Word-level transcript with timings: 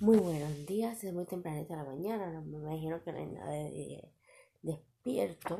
Muy 0.00 0.16
buenos 0.18 0.64
días, 0.64 1.02
es 1.02 1.12
muy 1.12 1.24
tempranito 1.24 1.74
la 1.74 1.82
mañana, 1.82 2.30
no 2.30 2.42
me 2.42 2.58
imagino 2.58 3.02
que 3.02 3.10
no 3.10 3.18
hay 3.18 3.26
nadie 3.26 4.12
despierto. 4.62 5.58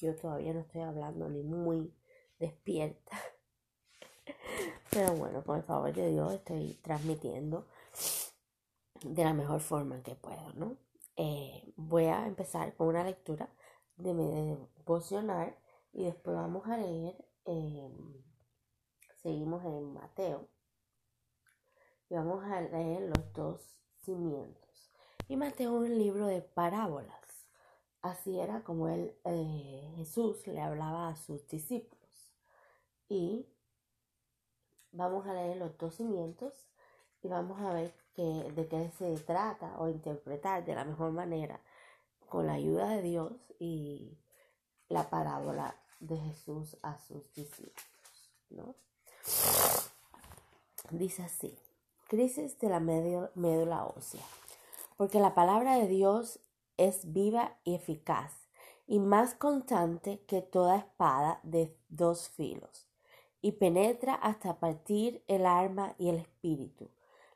Yo 0.00 0.14
todavía 0.14 0.54
no 0.54 0.60
estoy 0.60 0.82
hablando 0.82 1.28
ni 1.28 1.42
muy 1.42 1.92
despierta. 2.38 3.18
Pero 4.92 5.16
bueno, 5.16 5.42
el 5.52 5.62
favor 5.64 5.92
de 5.92 6.12
Dios 6.12 6.34
estoy 6.34 6.74
transmitiendo 6.80 7.66
de 9.02 9.24
la 9.24 9.34
mejor 9.34 9.58
forma 9.58 10.00
que 10.00 10.14
puedo, 10.14 10.52
¿no? 10.54 10.76
Eh, 11.16 11.72
voy 11.74 12.04
a 12.04 12.24
empezar 12.24 12.72
con 12.76 12.86
una 12.86 13.02
lectura 13.02 13.52
de 13.96 14.14
mi 14.14 14.30
devocional 14.30 15.58
y 15.92 16.04
después 16.04 16.36
vamos 16.36 16.68
a 16.68 16.76
leer, 16.76 17.16
eh, 17.46 17.90
seguimos 19.22 19.64
en 19.64 19.92
Mateo 19.92 20.55
y 22.08 22.14
vamos 22.14 22.44
a 22.44 22.60
leer 22.60 23.02
los 23.02 23.32
dos 23.32 23.60
cimientos. 24.04 24.92
Y 25.28 25.36
Mateo 25.36 25.74
un 25.74 25.98
libro 25.98 26.26
de 26.26 26.40
parábolas. 26.40 27.46
Así 28.02 28.38
era 28.38 28.62
como 28.62 28.88
él, 28.88 29.16
eh, 29.24 29.92
Jesús 29.96 30.46
le 30.46 30.60
hablaba 30.60 31.08
a 31.08 31.16
sus 31.16 31.46
discípulos. 31.48 31.96
Y 33.08 33.48
vamos 34.92 35.26
a 35.26 35.34
leer 35.34 35.56
los 35.56 35.76
dos 35.78 35.96
cimientos 35.96 36.52
y 37.22 37.28
vamos 37.28 37.60
a 37.60 37.72
ver 37.72 37.92
que, 38.14 38.22
de 38.22 38.68
qué 38.68 38.90
se 38.96 39.16
trata 39.18 39.76
o 39.78 39.88
interpretar 39.88 40.64
de 40.64 40.74
la 40.74 40.84
mejor 40.84 41.10
manera 41.10 41.60
con 42.28 42.46
la 42.46 42.54
ayuda 42.54 42.88
de 42.88 43.02
Dios 43.02 43.32
y 43.58 44.16
la 44.88 45.10
parábola 45.10 45.76
de 45.98 46.16
Jesús 46.16 46.76
a 46.82 46.98
sus 46.98 47.32
discípulos. 47.32 47.74
¿no? 48.50 48.76
Dice 50.90 51.24
así 51.24 51.58
crisis 52.08 52.58
de 52.58 52.68
la 52.68 52.80
médula 52.80 53.84
ósea, 53.84 54.22
porque 54.96 55.20
la 55.20 55.34
palabra 55.34 55.76
de 55.76 55.88
Dios 55.88 56.40
es 56.76 57.12
viva 57.12 57.58
y 57.64 57.74
eficaz 57.74 58.32
y 58.86 58.98
más 59.00 59.34
constante 59.34 60.22
que 60.26 60.42
toda 60.42 60.76
espada 60.76 61.40
de 61.42 61.76
dos 61.88 62.28
filos, 62.28 62.88
y 63.42 63.52
penetra 63.52 64.14
hasta 64.14 64.60
partir 64.60 65.24
el 65.26 65.46
alma 65.46 65.94
y 65.98 66.08
el 66.08 66.16
espíritu, 66.16 66.90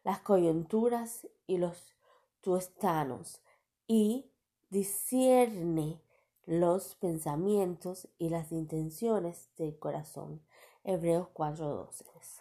las 0.04 0.20
coyunturas 0.20 1.27
y 1.46 1.58
los 1.58 1.94
tuestanos, 2.40 3.42
y 3.86 4.30
discierne 4.70 6.00
los 6.46 6.94
pensamientos 6.94 8.08
y 8.18 8.28
las 8.28 8.52
intenciones 8.52 9.50
del 9.56 9.78
corazón. 9.78 10.40
Hebreos 10.84 11.28
4:12 11.34 12.39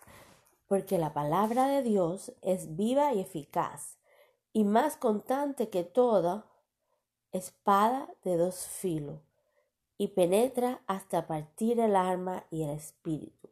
porque 0.70 1.00
la 1.00 1.14
palabra 1.14 1.68
de 1.68 1.82
Dios 1.82 2.32
es 2.44 2.76
viva 2.76 3.12
y 3.12 3.20
eficaz, 3.20 3.98
y 4.54 4.64
más 4.64 4.98
constante 4.98 5.70
que 5.70 5.84
toda 5.84 6.46
espada 7.32 8.08
de 8.24 8.38
dos 8.38 8.68
filos, 8.68 9.20
y 9.98 10.10
penetra 10.10 10.82
hasta 10.86 11.26
partir 11.26 11.80
el 11.80 11.96
alma 11.96 12.46
y 12.52 12.62
el 12.62 12.70
espíritu, 12.70 13.50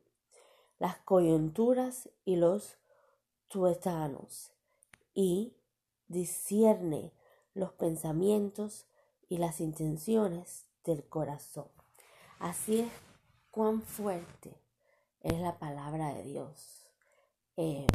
las 0.77 0.97
coyunturas 0.99 2.07
y 2.23 2.35
los 2.35 2.77
tuetanos, 3.47 4.51
y 5.15 5.55
discierne 6.07 7.11
los 7.55 7.71
pensamientos 7.73 8.85
y 9.27 9.39
las 9.39 9.59
intenciones 9.59 10.67
del 10.83 11.03
corazón. 11.03 11.67
Así 12.37 12.81
es 12.81 12.91
cuán 13.49 13.81
fuerte 13.81 14.53
es 15.21 15.39
la 15.39 15.57
palabra 15.57 16.13
de 16.13 16.21
Dios. 16.21 16.86
Eh, 17.57 17.87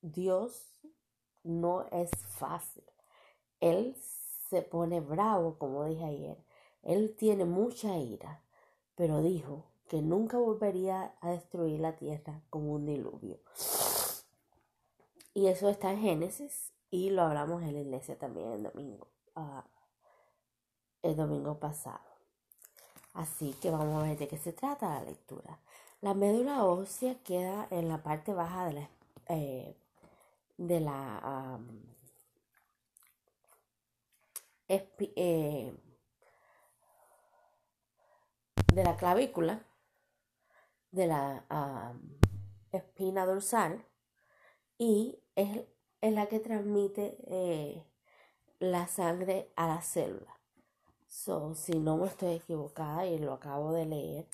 Dios 0.00 0.80
no 1.42 1.86
es 1.90 2.10
fácil. 2.36 2.84
Él 3.60 3.96
se 4.48 4.62
pone 4.62 5.00
bravo, 5.00 5.58
como 5.58 5.84
dije 5.84 6.04
ayer. 6.04 6.38
Él 6.82 7.16
tiene 7.18 7.44
mucha 7.44 7.98
ira, 7.98 8.42
pero 8.94 9.20
dijo 9.20 9.66
que 9.88 10.00
nunca 10.00 10.38
volvería 10.38 11.14
a 11.20 11.30
destruir 11.30 11.80
la 11.80 11.96
tierra 11.96 12.42
como 12.48 12.74
un 12.74 12.86
diluvio. 12.86 13.40
Y 15.34 15.48
eso 15.48 15.68
está 15.68 15.90
en 15.90 16.00
Génesis 16.00 16.72
y 16.90 17.10
lo 17.10 17.22
hablamos 17.22 17.62
en 17.62 17.74
la 17.74 17.80
iglesia 17.80 18.18
también 18.18 18.52
el 18.52 18.62
domingo, 18.62 19.08
ah, 19.34 19.64
el 21.02 21.16
domingo 21.16 21.58
pasado. 21.58 22.00
Así 23.14 23.52
que 23.60 23.70
vamos 23.70 24.02
a 24.02 24.06
ver 24.06 24.18
de 24.18 24.28
qué 24.28 24.38
se 24.38 24.52
trata 24.52 24.94
la 24.94 25.02
lectura. 25.02 25.58
La 26.00 26.14
médula 26.14 26.64
ósea 26.64 27.16
queda 27.24 27.66
en 27.70 27.88
la 27.88 28.02
parte 28.04 28.32
baja 28.32 28.66
de 28.66 28.72
la, 28.72 28.90
eh, 29.28 29.76
de 30.56 30.80
la 30.80 31.60
eh, 34.68 35.74
de 38.74 38.84
la 38.84 38.96
clavícula, 38.96 39.66
de 40.92 41.06
la 41.08 41.94
espina 42.70 43.26
dorsal 43.26 43.84
y 44.78 45.18
es, 45.34 45.66
la 46.00 46.26
que 46.28 46.38
transmite 46.38 47.18
eh, 47.26 47.84
la 48.60 48.86
sangre 48.86 49.50
a 49.56 49.66
la 49.66 49.82
célula. 49.82 50.38
So, 51.08 51.56
si 51.56 51.72
no 51.78 51.96
me 51.96 52.06
estoy 52.06 52.34
equivocada 52.34 53.04
y 53.06 53.18
lo 53.18 53.32
acabo 53.32 53.72
de 53.72 53.86
leer, 53.86 54.28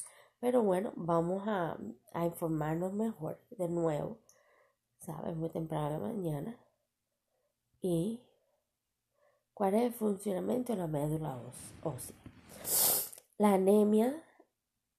pero 0.44 0.62
bueno, 0.62 0.92
vamos 0.94 1.42
a, 1.46 1.78
informarnos 2.22 2.92
mejor 2.92 3.40
de 3.52 3.66
nuevo, 3.66 4.18
¿sabes? 4.98 5.34
Muy 5.34 5.48
temprano 5.48 5.86
de 5.86 5.92
la 5.92 5.98
mañana. 6.00 6.58
Y 7.80 8.20
cuál 9.54 9.72
es 9.72 9.84
el 9.84 9.94
funcionamiento 9.94 10.74
de 10.74 10.80
la 10.80 10.86
médula 10.86 11.40
ósea. 11.82 12.14
La 13.38 13.54
anemia 13.54 14.22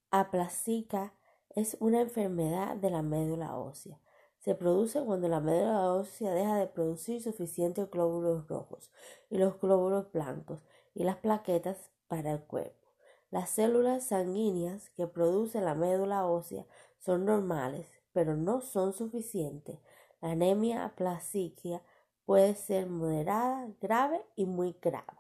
aplásica 0.10 1.14
es 1.52 1.78
una 1.80 2.02
enfermedad 2.02 2.76
de 2.78 2.90
la 2.90 3.04
médula 3.04 3.56
ósea. 3.56 4.02
Se 4.40 4.56
produce 4.56 5.00
cuando 5.04 5.28
la 5.28 5.42
médula 5.42 5.94
ósea 5.94 6.34
deja 6.34 6.58
de 6.58 6.66
producir 6.66 7.22
suficientes 7.22 7.88
glóbulos 7.92 8.48
rojos 8.48 8.92
y 9.30 9.38
los 9.38 9.60
glóbulos 9.62 10.12
blancos 10.12 10.66
y 10.96 11.04
las 11.04 11.18
plaquetas 11.18 11.92
para 12.08 12.32
el 12.32 12.42
cuerpo. 12.42 12.84
Las 13.31 13.50
células 13.50 14.08
sanguíneas 14.08 14.90
que 14.91 15.08
produce 15.08 15.62
la 15.62 15.75
médula 15.75 16.25
ósea 16.25 16.66
son 17.00 17.25
normales, 17.25 17.88
pero 18.13 18.36
no 18.36 18.62
son 18.62 18.94
suficientes. 18.94 19.80
La 20.22 20.31
anemia 20.31 20.86
aplasiquia 20.86 21.81
puede 22.25 22.56
ser 22.56 22.88
moderada, 22.88 23.69
grave 23.81 24.22
y 24.35 24.46
muy 24.46 24.75
grave. 24.81 25.19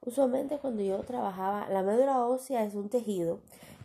Usualmente 0.00 0.58
cuando 0.58 0.82
yo 0.82 1.02
trabajaba, 1.02 1.68
la 1.68 1.82
médula 1.82 2.24
ósea 2.26 2.64
es 2.64 2.74
un 2.74 2.88
tejido 2.88 3.40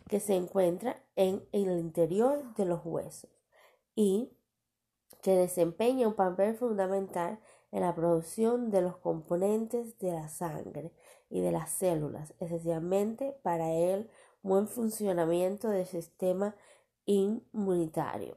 que 0.08 0.20
se 0.20 0.36
encuentra 0.36 1.02
en 1.16 1.44
el 1.52 1.80
interior 1.80 2.54
de 2.56 2.66
los 2.66 2.82
huesos 2.84 3.30
y 3.96 4.32
que 5.22 5.36
desempeña 5.36 6.08
un 6.08 6.16
papel 6.16 6.56
fundamental 6.56 7.40
en 7.72 7.82
la 7.82 7.96
producción 7.96 8.70
de 8.70 8.82
los 8.82 8.98
componentes 8.98 9.98
de 10.00 10.12
la 10.12 10.28
sangre 10.28 10.92
y 11.32 11.42
de 11.42 11.52
las 11.52 11.72
células, 11.72 12.34
esencialmente 12.40 13.38
para 13.42 13.72
el 13.72 14.10
buen 14.44 14.68
funcionamiento 14.68 15.70
del 15.70 15.86
sistema 15.86 16.56
inmunitario. 17.06 18.36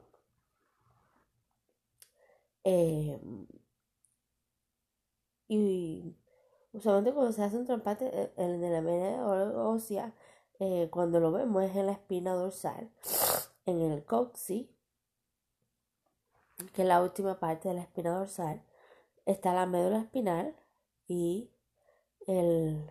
Em, 2.62 3.47
y 5.49 6.15
usualmente 6.72 7.12
cuando 7.12 7.32
se 7.32 7.43
hace 7.43 7.56
un 7.59 7.66
trasplante 7.66 8.32
en 8.37 8.72
la 8.72 8.81
médula 8.81 9.59
ósea, 9.69 10.15
eh, 10.61 10.88
cuando 10.91 11.21
lo 11.21 11.32
vemos 11.32 11.65
es 11.65 11.76
en 11.76 11.87
la 11.87 11.93
espina 11.93 12.32
dorsal, 12.34 12.91
en 13.66 13.81
el 13.81 14.05
coxis, 14.05 14.69
que 16.72 16.82
es 16.82 16.88
la 16.88 17.03
última 17.03 17.41
parte 17.41 17.69
de 17.69 17.75
la 17.75 17.82
espina 17.82 18.17
dorsal, 18.17 18.62
está 19.26 19.52
la 19.52 19.67
médula 19.67 20.00
espinal 20.00 20.55
y 21.08 21.50
el 22.26 22.91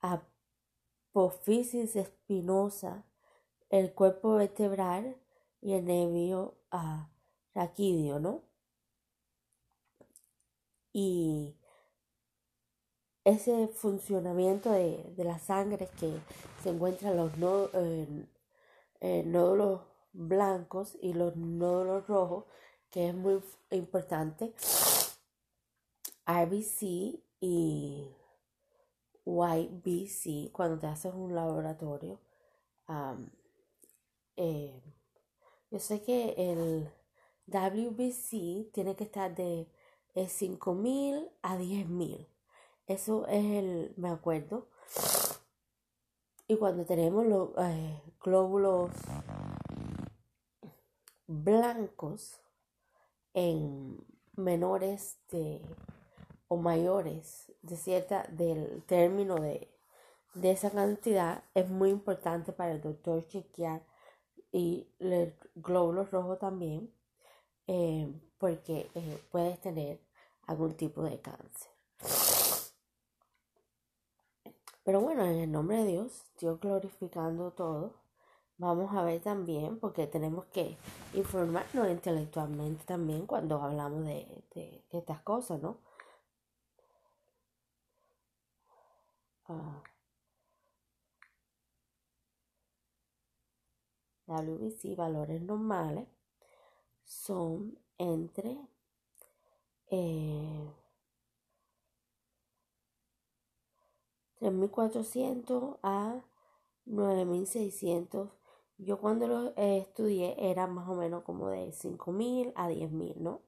apófisis 0.00 1.96
espinosa, 1.96 3.04
el 3.70 3.92
cuerpo 3.94 4.34
vertebral 4.34 5.16
y 5.60 5.74
el 5.74 5.84
nervio 5.84 6.54
ah, 6.70 7.10
raquídeo, 7.54 8.20
¿no? 8.20 8.42
Y 10.92 11.54
ese 13.24 13.68
funcionamiento 13.68 14.70
de, 14.72 15.12
la 15.18 15.38
sangre 15.38 15.88
que 16.00 16.18
se 16.62 16.70
encuentran 16.70 17.16
los 17.16 17.36
nódulos 18.96 19.82
blancos 20.12 20.96
y 21.00 21.12
los 21.12 21.36
nódulos 21.36 22.06
rojos, 22.06 22.44
que 22.90 23.08
es 23.08 23.14
muy 23.14 23.42
importante. 23.70 24.54
RBC 26.26 27.27
y 27.40 28.08
YBC, 29.24 30.52
cuando 30.52 30.78
te 30.78 30.86
haces 30.86 31.14
un 31.14 31.34
laboratorio, 31.34 32.20
eh, 34.36 34.82
yo 35.70 35.78
sé 35.78 36.02
que 36.02 36.34
el, 36.36 36.90
WBC 37.48 38.70
tiene 38.72 38.94
que 38.94 39.04
estar 39.04 39.34
de 39.34 39.66
5.000 40.14 41.30
a 41.42 41.56
10.000. 41.56 42.26
Eso 42.86 43.26
es 43.26 43.44
el, 43.44 43.94
me 43.96 44.10
acuerdo. 44.10 44.68
Y 46.46 46.56
cuando 46.56 46.84
tenemos 46.84 47.26
los 47.26 47.50
eh, 47.58 48.02
glóbulos 48.22 48.90
blancos 51.26 52.40
en 53.34 53.98
menores 54.36 55.18
de 55.30 55.62
o 56.48 56.56
mayores 56.56 57.52
de 57.62 57.76
cierta 57.76 58.24
del 58.30 58.82
término 58.84 59.36
de, 59.36 59.68
de 60.34 60.50
esa 60.50 60.70
cantidad 60.70 61.44
es 61.54 61.68
muy 61.68 61.90
importante 61.90 62.52
para 62.52 62.72
el 62.72 62.80
doctor 62.80 63.26
chequear 63.28 63.82
y 64.52 64.88
el 64.98 65.34
glóbulo 65.54 66.04
rojo 66.04 66.36
también 66.36 66.90
eh, 67.66 68.10
porque 68.38 68.90
eh, 68.94 69.22
puedes 69.30 69.60
tener 69.60 70.00
algún 70.46 70.74
tipo 70.74 71.02
de 71.02 71.20
cáncer. 71.20 71.70
Pero 74.84 75.00
bueno, 75.02 75.24
en 75.26 75.38
el 75.38 75.52
nombre 75.52 75.78
de 75.78 75.86
Dios, 75.86 76.24
Dios 76.40 76.58
glorificando 76.60 77.50
todo, 77.50 77.92
vamos 78.56 78.94
a 78.94 79.02
ver 79.02 79.20
también, 79.20 79.78
porque 79.78 80.06
tenemos 80.06 80.46
que 80.46 80.78
informarnos 81.12 81.90
intelectualmente 81.90 82.84
también 82.86 83.26
cuando 83.26 83.62
hablamos 83.62 84.04
de, 84.06 84.26
de 84.54 84.82
estas 84.90 85.20
cosas, 85.20 85.60
¿no? 85.60 85.76
Ah. 89.48 89.82
WBC, 94.26 94.94
valores 94.94 95.40
normales, 95.42 96.06
son 97.04 97.78
entre 97.96 98.58
eh, 99.90 100.70
3.400 104.40 105.78
a 105.82 106.22
9.600. 106.86 108.30
Yo 108.78 109.00
cuando 109.00 109.26
lo 109.26 109.56
estudié 109.56 110.50
era 110.50 110.66
más 110.66 110.88
o 110.88 110.94
menos 110.94 111.24
como 111.24 111.48
de 111.48 111.72
5.000 111.72 112.52
a 112.54 112.68
10.000, 112.68 113.16
¿no? 113.16 113.40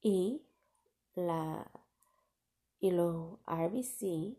Y, 0.00 0.42
la, 1.14 1.70
y 2.80 2.90
los 2.92 3.38
RBC, 3.46 4.38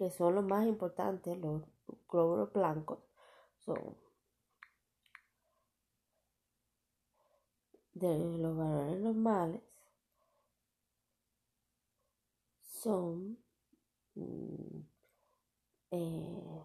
que 0.00 0.10
son 0.10 0.34
los 0.34 0.44
más 0.46 0.66
importantes, 0.66 1.36
los 1.36 1.60
glóbulos 2.08 2.50
blancos, 2.54 3.00
son 3.66 3.98
de 7.92 8.38
los 8.38 8.56
valores 8.56 8.98
normales 8.98 9.60
son 12.62 13.36
mm, 14.14 14.80
eh, 15.90 16.62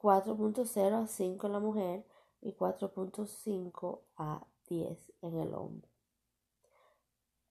4.0 0.00 1.02
a 1.02 1.06
5 1.06 1.46
en 1.46 1.52
la 1.52 1.60
mujer 1.60 2.06
y 2.40 2.54
4.5 2.54 4.00
a 4.16 4.46
10 4.70 5.12
en 5.20 5.38
el 5.38 5.52
hombre. 5.52 5.90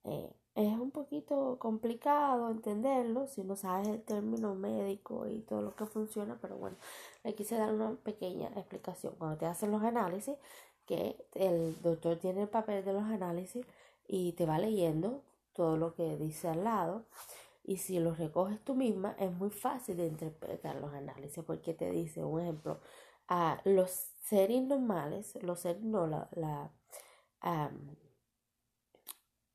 Eh, 0.02 0.34
es 0.56 0.76
un 0.76 0.90
complicado 1.58 2.50
entenderlo 2.50 3.26
si 3.26 3.42
no 3.44 3.56
sabes 3.56 3.88
el 3.88 4.02
término 4.02 4.54
médico 4.54 5.26
y 5.28 5.40
todo 5.40 5.62
lo 5.62 5.74
que 5.76 5.86
funciona, 5.86 6.38
pero 6.40 6.56
bueno, 6.56 6.76
le 7.24 7.34
quise 7.34 7.56
dar 7.56 7.72
una 7.72 7.94
pequeña 7.96 8.48
explicación. 8.56 9.14
Cuando 9.18 9.38
te 9.38 9.46
hacen 9.46 9.70
los 9.70 9.82
análisis, 9.82 10.36
que 10.86 11.16
el 11.34 11.80
doctor 11.82 12.16
tiene 12.18 12.42
el 12.42 12.48
papel 12.48 12.84
de 12.84 12.92
los 12.92 13.04
análisis 13.04 13.66
y 14.06 14.32
te 14.32 14.46
va 14.46 14.58
leyendo 14.58 15.22
todo 15.52 15.76
lo 15.76 15.94
que 15.94 16.16
dice 16.16 16.48
al 16.48 16.64
lado. 16.64 17.04
Y 17.64 17.78
si 17.78 18.00
los 18.00 18.18
recoges 18.18 18.60
tú 18.64 18.74
misma, 18.74 19.14
es 19.18 19.30
muy 19.32 19.50
fácil 19.50 19.98
de 19.98 20.06
interpretar 20.06 20.76
los 20.76 20.94
análisis 20.94 21.44
porque 21.44 21.74
te 21.74 21.90
dice, 21.90 22.24
un 22.24 22.40
ejemplo, 22.40 22.80
a 23.28 23.60
los 23.64 23.90
seres 24.22 24.62
normales, 24.62 25.38
los 25.42 25.60
seres 25.60 25.82
no, 25.82 26.06
la, 26.06 26.28
la 26.32 26.70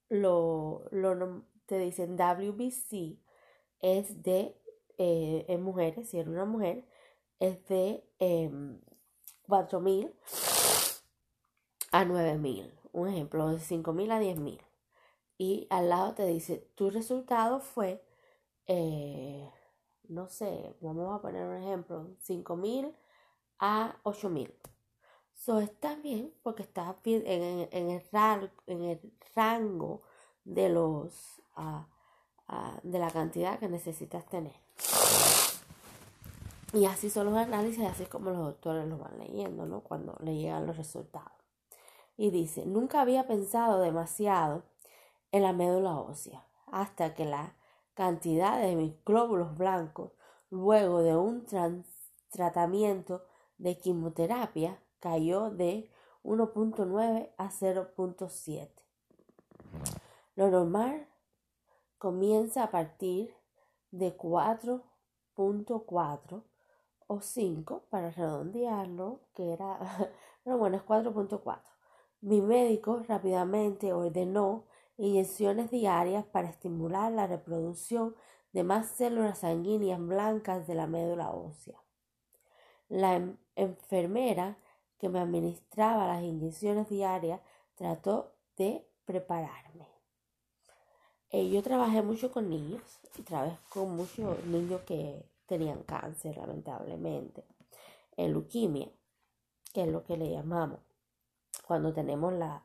lo, 0.09 0.85
lo, 0.91 1.43
te 1.65 1.77
dicen 1.77 2.17
WBC 2.17 3.17
es 3.79 4.23
de, 4.23 4.57
eh, 4.97 5.45
en 5.47 5.61
mujeres, 5.61 6.09
si 6.09 6.17
era 6.19 6.29
una 6.29 6.45
mujer, 6.45 6.85
es 7.39 7.65
de 7.67 8.03
eh, 8.19 8.43
em, 8.45 8.79
4.000 9.47 10.13
a 11.91 12.05
9.000. 12.05 12.71
Un 12.93 13.07
ejemplo, 13.09 13.49
de 13.49 13.59
5.000 13.59 14.11
a 14.11 14.19
10.000. 14.21 14.59
Y 15.37 15.67
al 15.69 15.89
lado 15.89 16.13
te 16.13 16.25
dice, 16.25 16.69
tu 16.75 16.89
resultado 16.89 17.59
fue, 17.59 18.03
eh, 18.67 19.49
no 20.07 20.27
sé, 20.29 20.75
vamos 20.81 21.13
a 21.13 21.21
poner 21.21 21.45
un 21.45 21.55
ejemplo, 21.61 22.07
5.000 22.21 22.95
a 23.59 23.97
8.000. 24.03 24.53
So, 25.33 25.59
está 25.59 25.95
bien 25.95 26.33
porque 26.43 26.63
está 26.63 26.95
en, 27.03 27.67
en, 27.71 27.89
el, 27.89 28.51
en 28.67 28.81
el 28.83 29.13
rango 29.35 30.03
de 30.45 30.69
los 30.69 31.42
de 31.55 32.99
la 32.99 33.09
cantidad 33.11 33.59
que 33.59 33.69
necesitas 33.69 34.25
tener. 34.27 34.55
Y 36.73 36.85
así 36.85 37.09
son 37.09 37.27
los 37.27 37.37
análisis, 37.37 37.85
así 37.85 38.05
como 38.05 38.31
los 38.31 38.39
doctores 38.39 38.87
los 38.87 38.99
van 38.99 39.19
leyendo, 39.19 39.65
¿no? 39.65 39.81
Cuando 39.81 40.17
le 40.21 40.35
llegan 40.35 40.65
los 40.65 40.75
resultados. 40.75 41.31
Y 42.17 42.31
dice, 42.31 42.65
nunca 42.65 43.01
había 43.01 43.27
pensado 43.27 43.79
demasiado 43.79 44.63
en 45.31 45.43
la 45.43 45.53
médula 45.53 45.99
ósea, 45.99 46.47
hasta 46.67 47.13
que 47.13 47.25
la 47.25 47.55
cantidad 47.93 48.59
de 48.59 48.75
mis 48.75 48.93
glóbulos 49.03 49.55
blancos, 49.55 50.11
luego 50.49 51.01
de 51.01 51.15
un 51.15 51.45
tratamiento 52.29 53.23
de 53.59 53.77
quimioterapia, 53.77 54.79
cayó 54.99 55.51
de 55.51 55.91
1.9 56.23 57.29
a 57.37 57.49
0.7. 57.49 58.69
Lo 60.35 60.49
normal 60.49 61.07
comienza 62.03 62.63
a 62.65 62.69
partir 62.69 63.33
de 63.91 64.15
4.4 64.17 66.43
o 67.07 67.21
5 67.21 67.85
para 67.89 68.11
redondearlo, 68.11 69.21
que 69.33 69.53
era, 69.53 69.79
pero 70.43 70.57
bueno, 70.57 70.75
es 70.75 70.83
4.4. 70.83 71.61
Mi 72.19 72.41
médico 72.41 73.01
rápidamente 73.07 73.93
ordenó 73.93 74.65
inyecciones 74.97 75.71
diarias 75.71 76.25
para 76.25 76.49
estimular 76.49 77.09
la 77.09 77.25
reproducción 77.25 78.17
de 78.51 78.65
más 78.65 78.89
células 78.89 79.39
sanguíneas 79.39 80.01
blancas 80.01 80.67
de 80.67 80.75
la 80.75 80.87
médula 80.87 81.31
ósea. 81.31 81.81
La 82.89 83.33
enfermera 83.55 84.57
que 84.97 85.07
me 85.07 85.19
administraba 85.19 86.07
las 86.07 86.21
inyecciones 86.21 86.89
diarias 86.89 87.39
trató 87.75 88.33
de 88.57 88.85
prepararme. 89.05 89.72
Eh, 91.33 91.49
yo 91.49 91.63
trabajé 91.63 92.03
mucho 92.03 92.31
con 92.31 92.47
niños 92.47 92.83
y 93.17 93.23
trabajé 93.23 93.57
con 93.69 93.95
muchos 93.95 94.45
niños 94.45 94.81
que 94.81 95.25
tenían 95.47 95.81
cáncer, 95.81 96.37
lamentablemente. 96.37 97.43
En 98.17 98.33
leuquimia, 98.33 98.91
que 99.73 99.81
es 99.81 99.87
lo 99.87 100.03
que 100.03 100.15
le 100.15 100.29
llamamos 100.29 100.79
cuando 101.65 101.91
tenemos 101.91 102.33
la, 102.33 102.63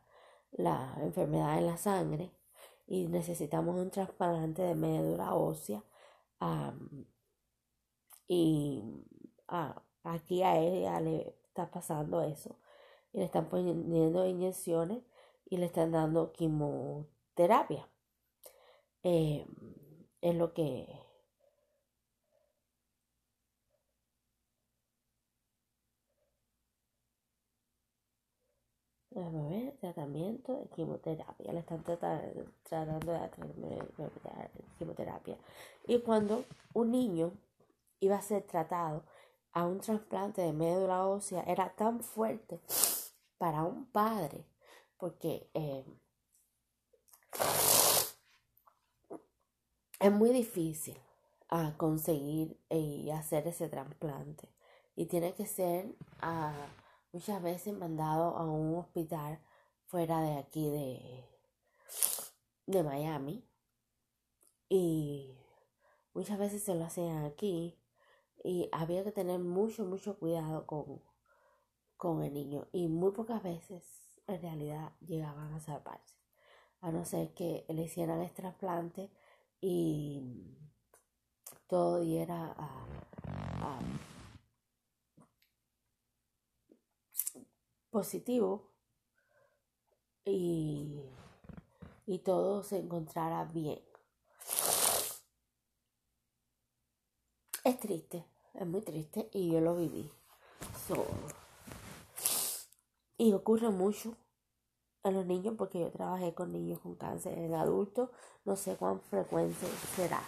la 0.53 0.99
enfermedad 1.01 1.57
en 1.57 1.67
la 1.67 1.79
sangre 1.79 2.31
y 2.87 3.07
necesitamos 3.09 3.75
un 3.75 3.91
trasplante 3.91 4.61
de 4.63 4.75
médula 4.75 5.35
ósea. 5.35 5.83
y 8.27 8.83
ah, 9.49 9.83
aquí 10.05 10.43
a 10.43 10.59
ella 10.59 11.01
le 11.01 11.37
está 11.47 11.71
pasando 11.71 12.21
eso. 12.21 12.57
Y 13.15 13.19
le 13.21 13.25
están 13.25 13.49
poniendo 13.49 14.27
inyecciones 14.27 15.03
y 15.47 15.57
le 15.57 15.67
están 15.67 15.93
dando 15.93 16.33
quimioterapia. 16.33 17.89
Eh, 19.03 19.47
es 20.21 20.35
lo 20.35 20.53
que 20.53 20.87
Déjame 29.19 29.49
ver, 29.49 29.77
tratamiento 29.79 30.55
de 30.55 30.69
quimioterapia. 30.69 31.53
Le 31.53 31.61
están 31.61 31.83
tratando 31.83 33.13
de 33.13 33.31
quimioterapia. 34.79 35.37
Y 35.89 35.99
cuando 36.03 36.45
un 36.73 36.93
niño 36.93 37.33
iba 37.99 38.17
a 38.17 38.23
ser 38.23 38.43
tratado 38.45 39.03
a 39.53 39.67
un 39.67 39.81
trasplante 39.81 40.43
de 40.43 40.53
médula 40.53 41.07
ósea, 41.07 41.43
era 41.49 41.75
tan 41.75 42.01
fuerte 42.01 42.61
para 43.39 43.65
un 43.65 43.87
padre, 43.87 44.45
porque 44.99 45.51
eh, 45.55 45.85
es 50.01 50.13
muy 50.13 50.31
difícil 50.31 50.97
a 51.49 51.69
ah, 51.69 51.75
conseguir 51.77 52.61
y 52.71 53.11
hacer 53.11 53.47
ese 53.49 53.69
trasplante. 53.69 54.49
Y 54.95 55.07
tiene 55.07 55.35
que 55.35 55.47
ser 55.47 55.95
a 56.21 56.51
ah, 56.51 56.67
muchas 57.13 57.43
veces 57.43 57.75
mandado 57.75 58.37
a 58.37 58.45
un 58.45 58.77
hospital 58.77 59.41
fuera 59.87 60.21
de 60.21 60.37
aquí 60.39 60.69
de, 60.71 61.25
de 62.67 62.83
Miami. 62.83 63.45
Y 64.69 65.37
muchas 66.15 66.39
veces 66.39 66.63
se 66.63 66.75
lo 66.75 66.85
hacían 66.85 67.25
aquí. 67.25 67.79
Y 68.45 68.69
había 68.73 69.03
que 69.05 69.13
tener 69.13 69.41
mucho, 69.41 69.85
mucho 69.85 70.19
cuidado 70.19 70.67
con, 70.67 71.03
con 71.97 72.23
el 72.23 72.35
niño. 72.35 72.69
Y 72.73 72.89
muy 72.89 73.13
pocas 73.13 73.43
veces 73.43 73.85
en 74.27 74.43
realidad 74.43 74.93
llegaban 75.01 75.53
a 75.55 75.61
salvarse. 75.61 76.15
A 76.81 76.93
no 76.93 77.05
ser 77.05 77.35
que 77.35 77.65
le 77.69 77.83
hicieran 77.83 78.21
el 78.21 78.33
trasplante 78.33 79.11
y 79.61 80.23
todo 81.67 82.01
diera 82.01 82.55
a, 82.57 82.85
positivo 87.91 88.71
y, 90.25 91.01
y 92.07 92.19
todo 92.19 92.63
se 92.63 92.79
encontrara 92.79 93.45
bien. 93.45 93.81
Es 97.65 97.79
triste, 97.81 98.25
es 98.55 98.67
muy 98.67 98.83
triste 98.83 99.29
y 99.33 99.51
yo 99.51 99.61
lo 99.61 99.77
viví. 99.77 100.11
y 103.19 103.33
ocurre 103.33 103.71
mucho 103.71 104.17
a 105.03 105.11
los 105.11 105.27
niños 105.27 105.55
porque 105.57 105.81
yo 105.81 105.91
trabajé 105.91 106.35
con 106.35 106.53
niños 106.53 106.81
con 106.81 106.95
cáncer 106.95 107.39
en 107.39 107.55
adultos, 107.55 108.11
no 108.45 108.57
sé 108.57 108.77
cuán 108.77 109.01
frecuente 109.01 109.67
será. 109.95 110.23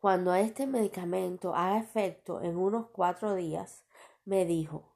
Cuando 0.00 0.34
este 0.34 0.66
medicamento 0.66 1.54
haga 1.54 1.78
efecto 1.78 2.40
en 2.40 2.56
unos 2.56 2.88
cuatro 2.90 3.34
días, 3.34 3.84
me 4.24 4.44
dijo, 4.44 4.94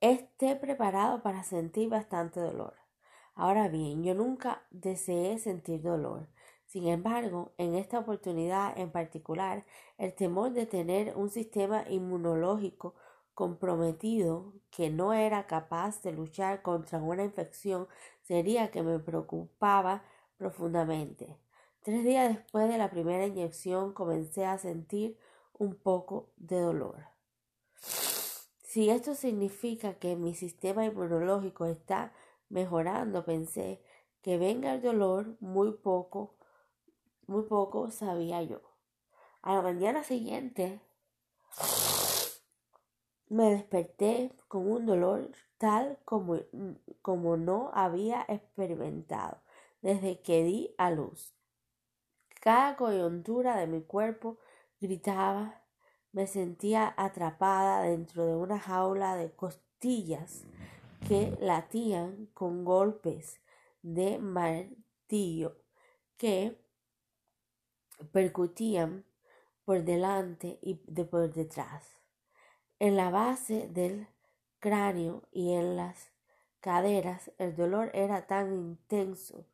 esté 0.00 0.54
preparado 0.54 1.22
para 1.22 1.42
sentir 1.42 1.88
bastante 1.88 2.40
dolor. 2.40 2.74
Ahora 3.34 3.68
bien, 3.68 4.04
yo 4.04 4.14
nunca 4.14 4.62
deseé 4.70 5.38
sentir 5.38 5.82
dolor. 5.82 6.28
Sin 6.66 6.88
embargo, 6.88 7.52
en 7.58 7.74
esta 7.74 7.98
oportunidad 7.98 8.78
en 8.78 8.90
particular, 8.90 9.64
el 9.98 10.14
temor 10.14 10.52
de 10.52 10.66
tener 10.66 11.16
un 11.16 11.30
sistema 11.30 11.84
inmunológico 11.88 12.94
comprometido 13.34 14.54
que 14.70 14.90
no 14.90 15.12
era 15.12 15.46
capaz 15.46 16.02
de 16.02 16.12
luchar 16.12 16.62
contra 16.62 17.02
una 17.02 17.24
infección 17.24 17.88
sería 18.22 18.70
que 18.70 18.82
me 18.82 18.98
preocupaba 18.98 20.02
profundamente. 20.36 21.36
Tres 21.82 22.04
días 22.04 22.34
después 22.34 22.68
de 22.68 22.78
la 22.78 22.90
primera 22.90 23.26
inyección 23.26 23.92
comencé 23.92 24.46
a 24.46 24.58
sentir 24.58 25.18
un 25.52 25.74
poco 25.74 26.30
de 26.36 26.58
dolor. 26.58 27.06
Si 28.62 28.90
esto 28.90 29.14
significa 29.14 29.98
que 29.98 30.16
mi 30.16 30.34
sistema 30.34 30.84
inmunológico 30.84 31.66
está 31.66 32.12
mejorando, 32.48 33.24
pensé 33.24 33.82
que 34.22 34.38
venga 34.38 34.74
el 34.74 34.82
dolor 34.82 35.36
muy 35.40 35.72
poco, 35.72 36.34
muy 37.26 37.42
poco 37.42 37.90
sabía 37.90 38.42
yo. 38.42 38.60
A 39.42 39.54
la 39.54 39.62
mañana 39.62 40.02
siguiente 40.02 40.80
me 43.28 43.50
desperté 43.50 44.32
con 44.48 44.70
un 44.70 44.86
dolor 44.86 45.30
tal 45.58 45.98
como, 46.04 46.38
como 47.02 47.36
no 47.36 47.70
había 47.74 48.24
experimentado 48.28 49.38
desde 49.82 50.20
que 50.20 50.44
di 50.44 50.74
a 50.78 50.90
luz. 50.90 51.34
Cada 52.40 52.76
coyuntura 52.76 53.56
de 53.56 53.66
mi 53.66 53.82
cuerpo 53.82 54.38
gritaba, 54.80 55.62
me 56.12 56.26
sentía 56.26 56.94
atrapada 56.96 57.82
dentro 57.82 58.24
de 58.26 58.36
una 58.36 58.58
jaula 58.58 59.16
de 59.16 59.32
costillas 59.34 60.44
que 61.08 61.36
latían 61.40 62.26
con 62.34 62.64
golpes 62.64 63.40
de 63.82 64.18
martillo 64.18 65.56
que 66.16 66.56
percutían 68.12 69.04
por 69.64 69.82
delante 69.82 70.58
y 70.62 70.80
de 70.86 71.04
por 71.04 71.32
detrás 71.32 72.03
en 72.78 72.96
la 72.96 73.10
base 73.10 73.68
del 73.68 74.06
cráneo 74.58 75.22
y 75.30 75.52
en 75.52 75.76
las 75.76 76.10
caderas 76.60 77.30
el 77.38 77.54
dolor 77.54 77.90
era 77.94 78.26
tan 78.26 78.54
intenso 78.54 79.44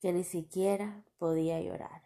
que 0.00 0.12
ni 0.12 0.24
siquiera 0.24 1.02
podía 1.18 1.60
llorar. 1.60 2.02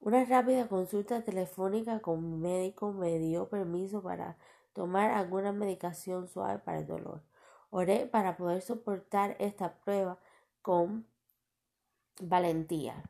Una 0.00 0.24
rápida 0.24 0.68
consulta 0.68 1.24
telefónica 1.24 2.00
con 2.00 2.22
mi 2.22 2.36
médico 2.36 2.92
me 2.92 3.18
dio 3.18 3.48
permiso 3.48 4.02
para 4.02 4.36
tomar 4.74 5.10
alguna 5.10 5.52
medicación 5.52 6.28
suave 6.28 6.58
para 6.58 6.80
el 6.80 6.86
dolor. 6.86 7.22
Oré 7.70 8.06
para 8.06 8.36
poder 8.36 8.60
soportar 8.60 9.34
esta 9.38 9.74
prueba 9.78 10.18
con 10.60 11.06
valentía. 12.20 13.02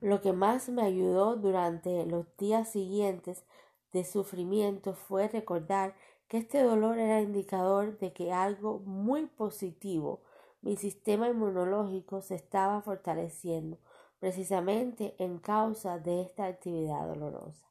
Lo 0.00 0.20
que 0.20 0.32
más 0.32 0.68
me 0.68 0.82
ayudó 0.82 1.36
durante 1.36 2.06
los 2.06 2.26
días 2.36 2.70
siguientes 2.70 3.44
de 3.92 4.04
sufrimiento 4.04 4.94
fue 4.94 5.28
recordar 5.28 5.94
que 6.28 6.38
este 6.38 6.62
dolor 6.62 6.98
era 6.98 7.20
indicador 7.20 7.98
de 7.98 8.12
que 8.12 8.32
algo 8.32 8.80
muy 8.80 9.26
positivo, 9.26 10.22
mi 10.60 10.76
sistema 10.76 11.28
inmunológico 11.28 12.20
se 12.20 12.34
estaba 12.34 12.82
fortaleciendo 12.82 13.78
precisamente 14.18 15.14
en 15.18 15.38
causa 15.38 15.98
de 15.98 16.22
esta 16.22 16.46
actividad 16.46 17.06
dolorosa. 17.06 17.66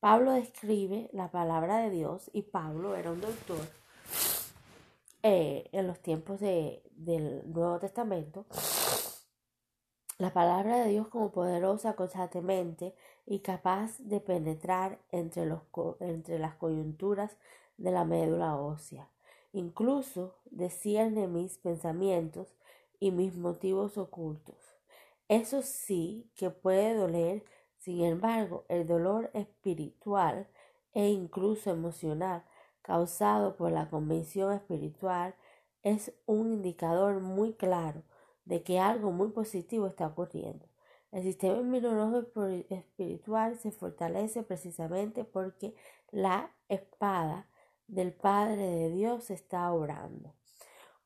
Pablo 0.00 0.32
describe 0.32 1.08
la 1.12 1.30
palabra 1.30 1.78
de 1.78 1.90
Dios 1.90 2.30
y 2.32 2.42
Pablo 2.42 2.96
era 2.96 3.10
un 3.10 3.20
doctor 3.20 3.60
eh, 5.22 5.68
en 5.72 5.86
los 5.86 6.00
tiempos 6.00 6.40
del 6.40 7.42
Nuevo 7.46 7.78
Testamento. 7.78 8.44
La 10.18 10.32
palabra 10.32 10.78
de 10.78 10.90
Dios 10.90 11.08
como 11.08 11.32
poderosa 11.32 11.94
constantemente 11.94 12.94
y 13.24 13.40
capaz 13.40 13.98
de 13.98 14.20
penetrar 14.20 14.98
entre, 15.10 15.46
los, 15.46 15.62
entre 16.00 16.38
las 16.38 16.54
coyunturas 16.56 17.36
de 17.76 17.90
la 17.90 18.04
médula 18.04 18.56
ósea. 18.56 19.10
Incluso 19.52 20.36
discierne 20.50 21.28
mis 21.28 21.58
pensamientos 21.58 22.56
y 23.00 23.10
mis 23.10 23.36
motivos 23.36 23.98
ocultos. 23.98 24.56
Eso 25.28 25.62
sí 25.62 26.30
que 26.34 26.50
puede 26.50 26.94
doler, 26.94 27.44
sin 27.78 28.04
embargo, 28.04 28.64
el 28.68 28.86
dolor 28.86 29.30
espiritual 29.34 30.48
e 30.92 31.08
incluso 31.08 31.70
emocional 31.70 32.44
causado 32.82 33.56
por 33.56 33.72
la 33.72 33.88
convención 33.88 34.52
espiritual 34.52 35.34
es 35.82 36.12
un 36.26 36.52
indicador 36.52 37.20
muy 37.20 37.54
claro 37.54 38.02
de 38.44 38.62
que 38.62 38.78
algo 38.78 39.10
muy 39.10 39.28
positivo 39.28 39.86
está 39.86 40.06
ocurriendo. 40.06 40.66
El 41.10 41.22
sistema 41.22 41.58
inmunológico 41.60 42.44
espiritual 42.44 43.56
se 43.56 43.70
fortalece 43.70 44.42
precisamente 44.42 45.24
porque 45.24 45.74
la 46.10 46.50
espada 46.68 47.48
del 47.86 48.12
Padre 48.12 48.66
de 48.66 48.90
Dios 48.90 49.30
está 49.30 49.72
obrando. 49.72 50.34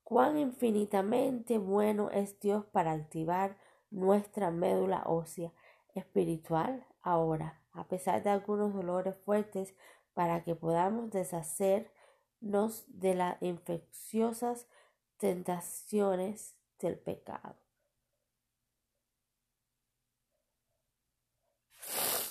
Cuán 0.04 0.38
infinitamente 0.38 1.58
bueno 1.58 2.10
es 2.10 2.40
Dios 2.40 2.64
para 2.66 2.92
activar 2.92 3.58
nuestra 3.90 4.50
médula 4.50 5.02
ósea 5.06 5.52
espiritual 5.94 6.86
ahora, 7.02 7.60
a 7.72 7.84
pesar 7.88 8.22
de 8.22 8.30
algunos 8.30 8.72
dolores 8.72 9.16
fuertes, 9.24 9.74
para 10.14 10.42
que 10.42 10.54
podamos 10.54 11.10
deshacernos 11.10 12.84
de 12.88 13.14
las 13.14 13.42
infecciosas 13.42 14.66
tentaciones 15.18 16.54
del 16.80 16.98
pecado. 16.98 17.56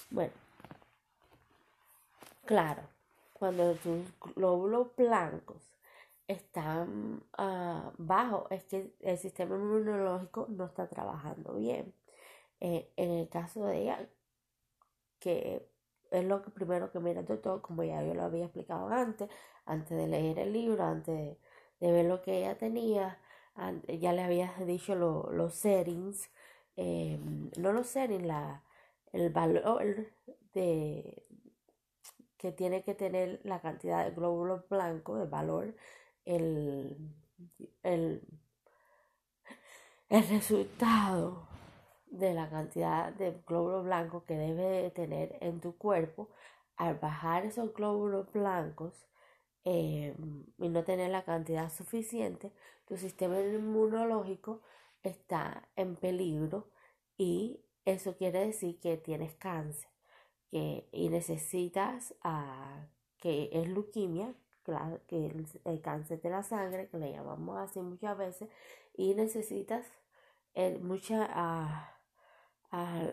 Bueno, 0.10 0.34
claro, 2.46 2.82
cuando 3.38 3.76
tus 3.76 4.04
glóbulos 4.36 4.96
blancos 4.96 5.62
están 6.28 7.24
uh, 7.38 7.92
bajos, 7.98 8.52
es 8.52 8.64
que 8.66 8.94
el 9.02 9.18
sistema 9.18 9.56
inmunológico 9.56 10.48
no 10.50 10.66
está 10.66 10.88
trabajando 10.88 11.54
bien. 11.54 11.94
Eh, 12.60 12.92
en 12.98 13.12
el 13.12 13.30
caso 13.30 13.66
de 13.66 13.84
ella, 13.84 14.10
que 15.20 15.70
es 16.12 16.26
lo 16.26 16.42
que 16.42 16.50
primero 16.52 16.92
que 16.92 17.00
mira 17.00 17.20
el 17.20 17.26
doctor, 17.26 17.62
como 17.62 17.84
ya 17.84 18.04
yo 18.04 18.14
lo 18.14 18.24
había 18.24 18.46
explicado 18.46 18.90
antes, 18.90 19.30
antes 19.66 19.98
de 19.98 20.08
leer 20.08 20.40
el 20.40 20.54
libro, 20.54 20.84
antes 20.84 21.38
de, 21.80 21.92
ver 21.92 22.06
lo 22.06 22.22
que 22.22 22.40
ella 22.40 22.58
tenía, 22.58 23.20
ya 23.88 24.14
le 24.14 24.24
había 24.24 24.54
dicho 24.66 24.96
los 24.96 25.54
settings, 25.54 26.32
eh, 26.76 27.20
no 27.58 27.72
los 27.72 27.88
settings, 27.88 28.26
la, 28.26 28.64
el 29.12 29.30
valor 29.30 30.08
de, 30.54 31.27
que 32.38 32.52
tiene 32.52 32.84
que 32.84 32.94
tener 32.96 33.42
la 33.44 33.62
cantidad 33.62 34.06
de 34.06 34.12
glóbulos 34.12 34.68
blancos, 34.70 35.22
el 35.22 35.28
valor, 35.28 35.76
el, 36.26 36.98
el, 37.84 38.22
el 40.10 40.28
resultado 40.30 41.48
de 42.08 42.34
la 42.34 42.50
cantidad 42.50 43.14
de 43.14 43.42
glóbulos 43.46 43.86
blancos 43.86 44.24
que 44.24 44.38
debe 44.38 44.92
tener 44.92 45.38
en 45.42 45.60
tu 45.60 45.78
cuerpo, 45.78 46.30
al 46.78 46.96
bajar 46.96 47.46
esos 47.46 47.74
glóbulos 47.74 48.32
blancos, 48.32 49.08
eh, 49.66 50.16
y 50.60 50.70
no 50.70 50.84
tener 50.86 51.12
la 51.12 51.26
cantidad 51.26 51.70
suficiente, 51.70 52.54
tu 52.88 52.96
sistema 52.96 53.40
inmunológico 53.42 54.62
está 55.04 55.68
en 55.76 55.96
peligro 55.98 56.70
y 57.18 57.60
eso 57.84 58.16
quiere 58.16 58.46
decir 58.46 58.80
que 58.80 58.96
tienes 58.96 59.36
cáncer 59.36 59.97
que, 60.50 60.88
y 60.92 61.10
necesitas 61.10 62.14
uh, 62.24 62.86
que 63.18 63.50
es 63.52 63.68
leucemia, 63.68 64.34
que 65.08 65.28
es 65.28 65.60
el, 65.66 65.82
cáncer 65.82 66.22
de 66.22 66.30
la 66.30 66.44
sangre, 66.44 66.90
que 66.90 66.98
le 66.98 67.12
llamamos 67.12 67.58
así 67.58 67.80
muchas 67.80 68.18
veces, 68.18 68.50
y 68.96 69.14
necesitas 69.14 69.86
en 70.54 70.86
mucha, 70.86 71.28
a 71.30 72.00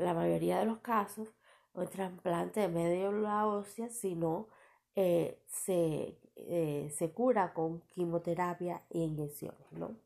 la 0.00 0.14
mayoría 0.14 0.58
de 0.58 0.66
los 0.66 0.78
casos, 0.78 1.28
un 1.74 1.88
trasplante 1.88 2.60
de 2.60 2.68
médula 2.68 3.46
ósea, 3.46 3.88
si 3.88 4.14
no 4.14 4.48
eh, 4.96 5.42
se, 5.48 6.16
eh, 6.36 6.88
se, 6.96 7.10
cura 7.12 7.52
con 7.52 7.80
quimioterapia 7.90 8.82
e 8.90 8.98
inyecciones, 9.00 9.72
¿no? 9.72 9.96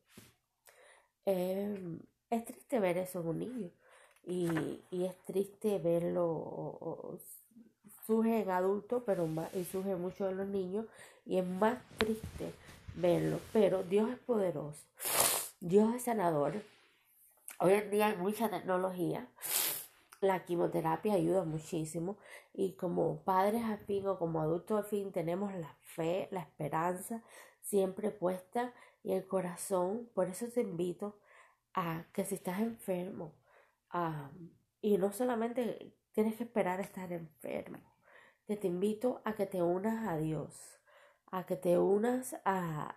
Em, 1.27 2.01
es 2.31 2.45
triste 2.47 2.81
ver 2.81 2.97
eso 2.99 3.21
en 3.21 3.29
un 3.29 3.39
niño 3.39 3.71
y, 4.25 4.49
y 4.91 5.05
es 5.05 5.15
verlo 5.77 7.19
surge 8.07 8.41
en 8.41 8.51
adultos, 8.51 9.03
pero 9.05 9.27
más, 9.27 9.55
y 9.55 9.65
surge 9.65 9.95
mucho 9.95 10.31
en 10.31 10.39
los 10.39 10.49
niños, 10.49 10.87
y 11.27 11.37
es 11.37 11.47
más 11.47 11.79
triste 11.99 12.55
verlo. 12.95 13.39
Pero 13.53 13.83
Dios 13.83 14.09
es 14.11 14.19
poderoso, 14.19 14.83
Dios 15.61 15.95
es 15.95 16.05
sanador. 16.05 16.55
Hoy 17.61 17.75
en 17.75 17.91
día 17.91 18.07
hay 18.07 18.17
mucha 18.17 18.49
tecnología. 18.49 19.29
La 20.21 20.45
quimioterapia 20.45 21.15
ayuda 21.15 21.45
muchísimo 21.45 22.17
y 22.55 22.73
como 22.73 23.23
padres 23.25 23.63
al 23.65 23.79
fin 23.79 24.07
o 24.07 24.19
como 24.19 24.41
adultos 24.41 24.79
al 24.79 24.85
fin 24.85 25.13
tenemos 25.13 25.55
la 25.55 25.77
fe, 25.83 26.29
la 26.33 26.41
esperanza 26.41 27.23
siempre 27.61 28.11
puesta 28.11 28.73
y 29.05 29.13
el 29.13 29.27
corazón. 29.27 30.09
Por 30.15 30.29
eso 30.29 30.47
te 30.49 30.63
invito 30.63 31.19
a 31.75 32.05
que 32.13 32.25
si 32.25 32.37
estás 32.37 32.61
enfermo, 32.61 33.33
y 34.81 34.99
no 34.99 35.13
solamente 35.13 35.93
tienes 36.13 36.37
que 36.37 36.45
esperar 36.45 36.81
estar 36.81 37.13
enfermo, 37.13 37.79
que 38.47 38.57
te 38.57 38.67
invito 38.67 39.21
a 39.25 39.35
que 39.35 39.47
te 39.47 39.63
unas 39.63 40.09
a 40.09 40.17
Dios, 40.17 40.81
a 41.31 41.45
que 41.45 41.57
te 41.57 41.79
unas 41.79 42.35
a, 42.45 42.97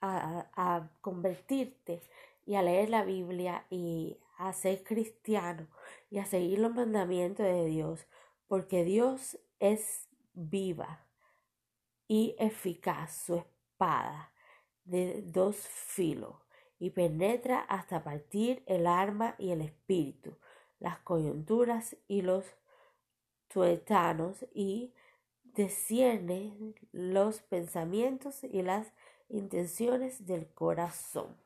a, 0.00 0.50
a 0.54 0.90
convertirte 1.00 2.02
y 2.44 2.54
a 2.54 2.62
leer 2.62 2.90
la 2.90 3.04
Biblia 3.04 3.66
y 3.70 4.18
a 4.38 4.52
ser 4.52 4.84
cristiano 4.84 5.66
y 6.10 6.18
a 6.18 6.26
seguir 6.26 6.60
los 6.60 6.74
mandamientos 6.74 7.46
de 7.46 7.64
Dios, 7.64 8.06
porque 8.46 8.84
Dios 8.84 9.38
es 9.58 10.08
viva 10.34 11.06
y 12.06 12.36
eficaz, 12.38 13.24
su 13.26 13.36
espada 13.36 14.32
de 14.84 15.22
dos 15.22 15.56
filos, 15.56 16.36
y 16.78 16.90
penetra 16.90 17.60
hasta 17.60 18.04
partir 18.04 18.62
el 18.66 18.86
arma 18.86 19.34
y 19.38 19.50
el 19.50 19.62
espíritu, 19.62 20.36
las 20.78 20.98
coyunturas 20.98 21.96
y 22.08 22.22
los 22.22 22.44
tuetanos 23.48 24.44
y 24.54 24.92
desciende 25.42 26.52
los 26.92 27.40
pensamientos 27.40 28.44
y 28.44 28.62
las 28.62 28.92
intenciones 29.28 30.26
del 30.26 30.46
corazón. 30.48 31.36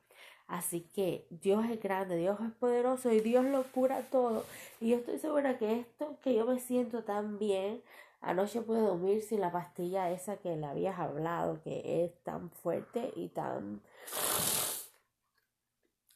Así 0.47 0.81
que 0.93 1.25
Dios 1.29 1.63
es 1.69 1.81
grande, 1.81 2.17
Dios 2.17 2.37
es 2.41 2.51
poderoso 2.55 3.11
y 3.11 3.21
Dios 3.21 3.45
lo 3.45 3.63
cura 3.71 4.01
todo. 4.11 4.43
Y 4.81 4.89
yo 4.89 4.97
estoy 4.97 5.17
segura 5.17 5.57
que 5.57 5.79
esto, 5.79 6.17
que 6.21 6.35
yo 6.35 6.45
me 6.45 6.59
siento 6.59 7.03
tan 7.05 7.39
bien, 7.39 7.81
anoche 8.19 8.61
pude 8.61 8.81
dormir 8.81 9.21
sin 9.21 9.39
la 9.39 9.51
pastilla 9.51 10.11
esa 10.11 10.37
que 10.37 10.57
le 10.57 10.65
habías 10.65 10.99
hablado, 10.99 11.61
que 11.63 12.03
es 12.03 12.21
tan 12.23 12.51
fuerte 12.51 13.13
y 13.15 13.29
tan... 13.29 13.81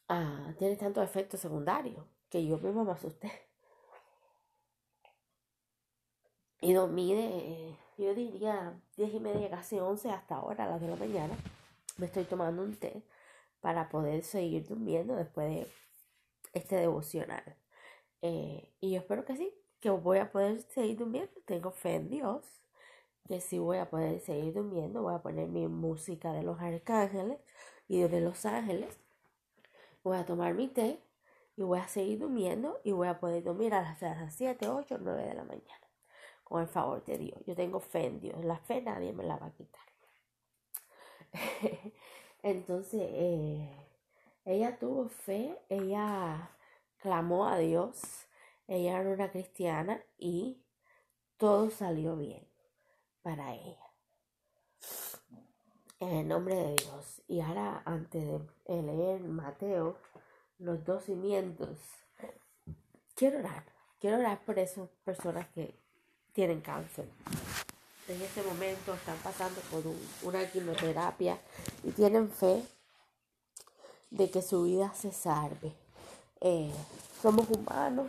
Ah, 0.08 0.52
tiene 0.58 0.76
tantos 0.76 1.02
efectos 1.02 1.40
secundarios 1.40 2.04
que 2.30 2.46
yo 2.46 2.58
mismo 2.58 2.84
me 2.84 2.92
asusté. 2.92 3.30
Y 6.60 6.72
dormí 6.72 7.14
de, 7.14 7.76
yo 7.98 8.14
diría, 8.14 8.80
diez 8.96 9.14
y 9.14 9.20
media, 9.20 9.50
casi 9.50 9.78
once 9.78 10.10
hasta 10.10 10.36
ahora, 10.36 10.66
las 10.66 10.80
de 10.80 10.88
la 10.88 10.96
mañana. 10.96 11.36
Me 11.98 12.06
estoy 12.06 12.24
tomando 12.24 12.62
un 12.62 12.76
té 12.76 13.02
para 13.60 13.88
poder 13.88 14.22
seguir 14.22 14.66
durmiendo 14.66 15.14
después 15.16 15.48
de 15.48 15.72
este 16.52 16.76
devocional. 16.76 17.56
Eh, 18.22 18.72
y 18.80 18.92
yo 18.92 18.98
espero 18.98 19.24
que 19.24 19.36
sí, 19.36 19.52
que 19.80 19.90
voy 19.90 20.18
a 20.18 20.32
poder 20.32 20.62
seguir 20.62 20.98
durmiendo. 20.98 21.32
Tengo 21.44 21.70
fe 21.70 21.96
en 21.96 22.08
Dios, 22.08 22.44
que 23.28 23.40
sí 23.40 23.58
voy 23.58 23.78
a 23.78 23.90
poder 23.90 24.20
seguir 24.20 24.54
durmiendo. 24.54 25.02
Voy 25.02 25.14
a 25.14 25.22
poner 25.22 25.48
mi 25.48 25.68
música 25.68 26.32
de 26.32 26.42
los 26.42 26.60
arcángeles 26.60 27.38
y 27.88 28.00
de 28.02 28.20
los 28.20 28.44
ángeles. 28.46 28.98
Voy 30.02 30.16
a 30.16 30.26
tomar 30.26 30.54
mi 30.54 30.68
té 30.68 31.00
y 31.56 31.62
voy 31.62 31.78
a 31.78 31.88
seguir 31.88 32.18
durmiendo 32.18 32.80
y 32.84 32.92
voy 32.92 33.08
a 33.08 33.18
poder 33.18 33.42
dormir 33.42 33.74
a 33.74 33.82
las 33.82 34.34
7, 34.34 34.68
8, 34.68 34.98
9 35.00 35.22
de 35.24 35.34
la 35.34 35.44
mañana 35.44 35.86
con 36.44 36.62
el 36.62 36.68
favor 36.68 37.04
de 37.04 37.18
Dios. 37.18 37.40
Yo 37.44 37.56
tengo 37.56 37.80
fe 37.80 38.06
en 38.06 38.20
Dios. 38.20 38.44
La 38.44 38.56
fe 38.58 38.80
nadie 38.80 39.12
me 39.12 39.24
la 39.24 39.36
va 39.36 39.46
a 39.46 39.52
quitar. 39.52 39.82
Entonces, 42.42 43.02
eh, 43.02 43.68
ella 44.44 44.78
tuvo 44.78 45.08
fe, 45.08 45.58
ella 45.68 46.50
clamó 46.98 47.48
a 47.48 47.58
Dios, 47.58 48.28
ella 48.68 49.00
era 49.00 49.10
una 49.10 49.32
cristiana 49.32 50.00
y 50.18 50.62
todo 51.36 51.70
salió 51.70 52.16
bien 52.16 52.46
para 53.22 53.54
ella. 53.54 53.92
En 55.98 56.10
el 56.10 56.28
nombre 56.28 56.54
de 56.54 56.76
Dios. 56.76 57.22
Y 57.26 57.40
ahora, 57.40 57.82
antes 57.84 58.22
de 58.66 58.82
leer 58.82 59.20
Mateo, 59.22 59.96
los 60.58 60.84
dos 60.84 61.04
cimientos, 61.04 61.78
quiero 63.14 63.38
orar. 63.38 63.64
Quiero 64.00 64.18
orar 64.18 64.44
por 64.44 64.58
esas 64.58 64.88
personas 65.04 65.48
que 65.54 65.74
tienen 66.32 66.60
cáncer. 66.60 67.08
En 68.08 68.20
este 68.22 68.42
momento 68.42 68.94
están 68.94 69.16
pasando 69.18 69.60
por 69.70 69.82
una 70.22 70.48
quimioterapia 70.50 71.38
y 71.82 71.90
tienen 71.90 72.30
fe 72.30 72.62
de 74.10 74.30
que 74.30 74.42
su 74.42 74.64
vida 74.64 74.92
se 74.94 75.12
salve. 75.12 75.74
Eh, 76.40 76.70
somos 77.20 77.48
humanos 77.50 78.06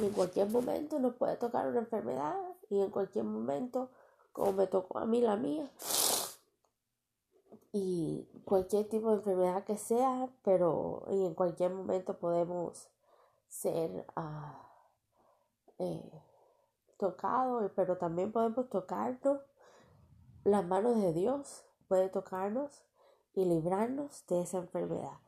y 0.00 0.04
en 0.04 0.12
cualquier 0.12 0.48
momento 0.48 0.98
nos 0.98 1.14
puede 1.16 1.36
tocar 1.36 1.66
una 1.66 1.80
enfermedad 1.80 2.36
y 2.70 2.80
en 2.80 2.90
cualquier 2.90 3.24
momento, 3.24 3.90
como 4.32 4.52
me 4.52 4.66
tocó 4.66 4.98
a 4.98 5.06
mí 5.06 5.20
la 5.20 5.36
mía, 5.36 5.68
y 7.76 8.26
cualquier 8.46 8.88
tipo 8.88 9.10
de 9.10 9.16
enfermedad 9.16 9.64
que 9.64 9.76
sea, 9.76 10.30
pero 10.42 11.04
en 11.08 11.34
cualquier 11.34 11.72
momento 11.72 12.16
podemos 12.16 12.88
ser 13.48 14.06
uh, 14.16 14.54
eh, 15.78 16.22
tocado, 16.96 17.70
pero 17.76 17.98
también 17.98 18.32
podemos 18.32 18.70
tocarnos. 18.70 19.40
Las 20.44 20.64
manos 20.64 20.96
de 21.02 21.12
Dios 21.12 21.64
puede 21.86 22.08
tocarnos 22.08 22.82
y 23.34 23.44
librarnos 23.44 24.24
de 24.26 24.40
esa 24.40 24.58
enfermedad. 24.58 25.18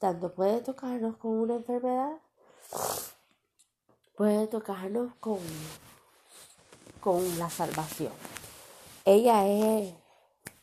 Tanto 0.00 0.34
puede 0.34 0.60
tocarnos 0.62 1.16
con 1.18 1.32
una 1.32 1.54
enfermedad, 1.54 2.18
puede 4.16 4.48
tocarnos 4.48 5.14
con, 5.20 5.38
con 7.00 7.38
la 7.38 7.48
salvación. 7.48 8.12
Ella 9.04 9.46
es, 9.46 9.94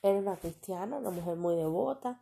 era 0.04 0.20
una 0.20 0.36
cristiana, 0.36 0.98
una 0.98 1.10
mujer 1.10 1.38
muy 1.38 1.56
devota, 1.56 2.20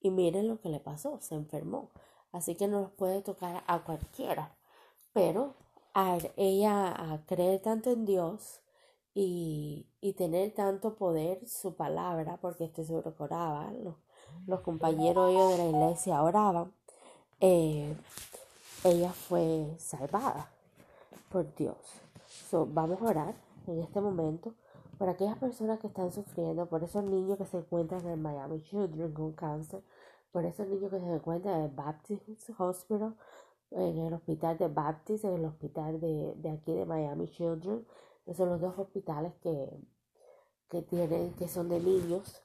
y 0.00 0.10
miren 0.10 0.48
lo 0.48 0.60
que 0.60 0.68
le 0.68 0.80
pasó, 0.80 1.18
se 1.20 1.34
enfermó. 1.34 1.90
Así 2.32 2.54
que 2.54 2.68
no 2.68 2.80
nos 2.80 2.92
puede 2.92 3.22
tocar 3.22 3.64
a 3.66 3.84
cualquiera, 3.84 4.56
pero 5.12 5.54
ella 6.36 7.22
creer 7.26 7.60
tanto 7.60 7.90
en 7.90 8.04
Dios 8.04 8.60
y, 9.14 9.86
tener 10.16 10.52
tanto 10.52 10.94
poder 10.94 11.46
su 11.48 11.74
palabra, 11.74 12.38
porque 12.40 12.64
estoy 12.64 12.84
seguro 12.84 13.16
que 13.16 13.22
oraban, 13.22 13.96
los, 14.46 14.60
compañeros 14.60 15.30
ellos 15.30 15.50
de 15.50 15.58
la 15.58 15.70
iglesia 15.70 16.22
oraban, 16.22 16.72
eh, 17.40 17.96
ella 18.84 19.12
fue 19.12 19.74
salvada 19.78 20.50
por 21.30 21.52
Dios. 21.54 21.76
vamos 22.52 23.00
a 23.00 23.04
orar 23.04 23.34
en 23.66 23.80
este 23.80 24.00
momento 24.00 24.54
por 24.98 25.08
aquellas 25.08 25.38
personas 25.38 25.78
que 25.78 25.88
están 25.88 26.12
sufriendo, 26.12 26.66
por 26.66 26.82
esos 26.82 27.04
niños 27.04 27.38
que 27.38 27.46
se 27.46 27.58
encuentran 27.58 28.06
en 28.06 28.22
Miami 28.22 28.62
Children 28.62 29.12
con 29.12 29.32
cáncer, 29.32 29.82
por 30.32 30.44
esos 30.44 30.68
niños 30.68 30.90
que 30.90 31.00
se 31.00 31.14
encuentran 31.14 31.56
en 31.56 31.62
el 31.62 31.70
Baptist 31.70 32.28
Hospital, 32.58 33.16
en 33.70 33.98
el 33.98 34.14
hospital 34.14 34.58
de 34.58 34.68
Baptist, 34.68 35.24
en 35.24 35.34
el 35.34 35.44
hospital 35.44 36.00
de, 36.00 36.50
aquí 36.50 36.72
de 36.72 36.86
Miami 36.86 37.28
Children, 37.28 37.84
que 38.24 38.34
son 38.34 38.48
los 38.48 38.60
dos 38.60 38.78
hospitales 38.78 39.32
que, 39.42 39.68
que 40.68 40.82
tienen, 40.82 41.32
que 41.34 41.48
son 41.48 41.68
de 41.68 41.80
niños, 41.80 42.42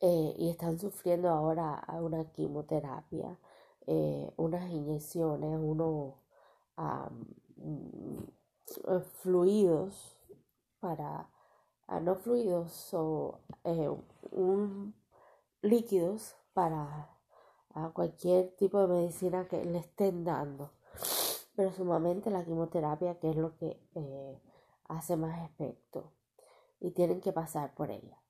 eh, 0.00 0.34
y 0.36 0.50
están 0.50 0.78
sufriendo 0.78 1.30
ahora 1.30 1.82
una 2.00 2.24
quimioterapia, 2.24 3.38
eh, 3.86 4.30
unas 4.36 4.70
inyecciones, 4.70 5.58
unos 5.58 6.14
mm, 7.56 8.18
fluidos 9.22 10.14
para 10.84 11.30
no 12.02 12.14
fluidos 12.16 12.92
o 12.92 13.40
eh, 13.64 13.90
líquidos 15.62 16.36
para 16.52 17.08
cualquier 17.94 18.54
tipo 18.56 18.78
de 18.80 18.88
medicina 18.88 19.48
que 19.48 19.64
le 19.64 19.78
estén 19.78 20.24
dando. 20.24 20.72
Pero 21.56 21.72
sumamente 21.72 22.30
la 22.30 22.44
quimioterapia, 22.44 23.18
que 23.18 23.30
es 23.30 23.36
lo 23.36 23.56
que 23.56 23.80
eh, 23.94 24.38
hace 24.88 25.16
más 25.16 25.42
efecto. 25.48 26.12
Y 26.80 26.90
tienen 26.90 27.22
que 27.22 27.32
pasar 27.32 27.74
por 27.74 27.90
ella. 27.90 28.20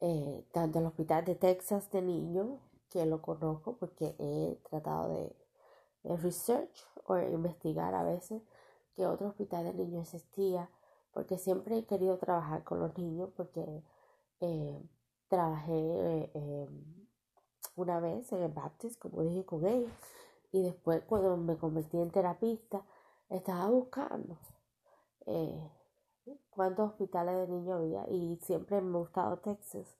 Eh, 0.00 0.44
tanto 0.52 0.78
el 0.78 0.86
hospital 0.86 1.24
de 1.24 1.36
Texas 1.36 1.90
de 1.90 2.02
niños, 2.02 2.60
que 2.90 3.06
lo 3.06 3.22
conozco 3.22 3.76
porque 3.78 4.14
he 4.18 4.58
tratado 4.68 5.08
de, 5.08 5.34
research 6.04 6.86
o 7.04 7.18
investigar 7.18 7.94
a 7.94 8.02
veces 8.02 8.42
que 8.94 9.06
otro 9.06 9.28
hospital 9.28 9.64
de 9.64 9.74
niños 9.74 10.14
existía, 10.14 10.70
porque 11.18 11.36
siempre 11.36 11.76
he 11.76 11.84
querido 11.84 12.16
trabajar 12.16 12.62
con 12.62 12.78
los 12.78 12.96
niños, 12.96 13.30
porque 13.36 13.82
eh, 14.38 14.80
trabajé 15.26 16.30
eh, 16.32 16.68
una 17.74 17.98
vez 17.98 18.30
en 18.30 18.44
el 18.44 18.52
Baptist, 18.52 19.00
como 19.00 19.22
dije 19.22 19.44
con 19.44 19.66
ellos, 19.66 19.90
y 20.52 20.62
después 20.62 21.02
cuando 21.08 21.36
me 21.36 21.56
convertí 21.56 21.98
en 21.98 22.12
terapista, 22.12 22.84
estaba 23.30 23.68
buscando 23.68 24.38
cuántos 26.50 26.90
hospitales 26.90 27.34
de 27.34 27.48
niños 27.48 27.80
había 27.80 28.08
y 28.10 28.36
siempre 28.36 28.80
me 28.80 28.96
ha 28.96 29.00
gustado 29.00 29.38
Texas 29.38 29.96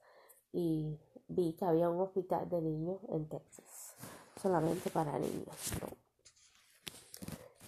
y 0.53 0.97
vi 1.27 1.51
que 1.51 1.65
había 1.65 1.89
un 1.89 1.99
hospital 1.99 2.47
de 2.49 2.61
niños 2.61 3.01
en 3.09 3.27
Texas, 3.27 3.93
solamente 4.41 4.89
para 4.89 5.19
niños. 5.19 5.73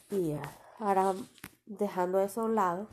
Y 0.09 0.37
ahora 0.79 1.15
dejando 1.65 2.21
eso 2.21 2.39
a 2.39 2.45
un 2.45 2.55
lado, 2.55 2.87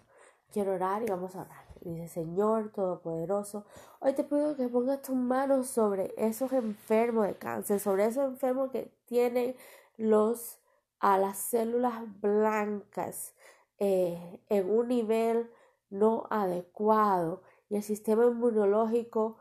quiero 0.52 0.74
orar 0.74 1.02
y 1.02 1.06
vamos 1.06 1.34
a 1.36 1.42
orar. 1.42 1.68
Dice, 1.80 2.08
Señor 2.08 2.70
Todopoderoso, 2.72 3.64
hoy 4.00 4.12
te 4.14 4.24
pido 4.24 4.56
que 4.56 4.68
pongas 4.68 5.02
tus 5.02 5.14
manos 5.14 5.68
sobre 5.68 6.12
esos 6.16 6.52
enfermos 6.52 7.26
de 7.26 7.36
cáncer, 7.36 7.78
sobre 7.80 8.06
esos 8.06 8.24
enfermos 8.24 8.70
que 8.70 8.92
tienen 9.06 9.54
los, 9.96 10.58
a 10.98 11.18
las 11.18 11.38
células 11.38 12.02
blancas 12.20 13.34
eh, 13.78 14.40
en 14.48 14.70
un 14.70 14.88
nivel 14.88 15.50
no 15.88 16.26
adecuado 16.30 17.42
y 17.68 17.76
el 17.76 17.82
sistema 17.82 18.24
inmunológico 18.26 19.38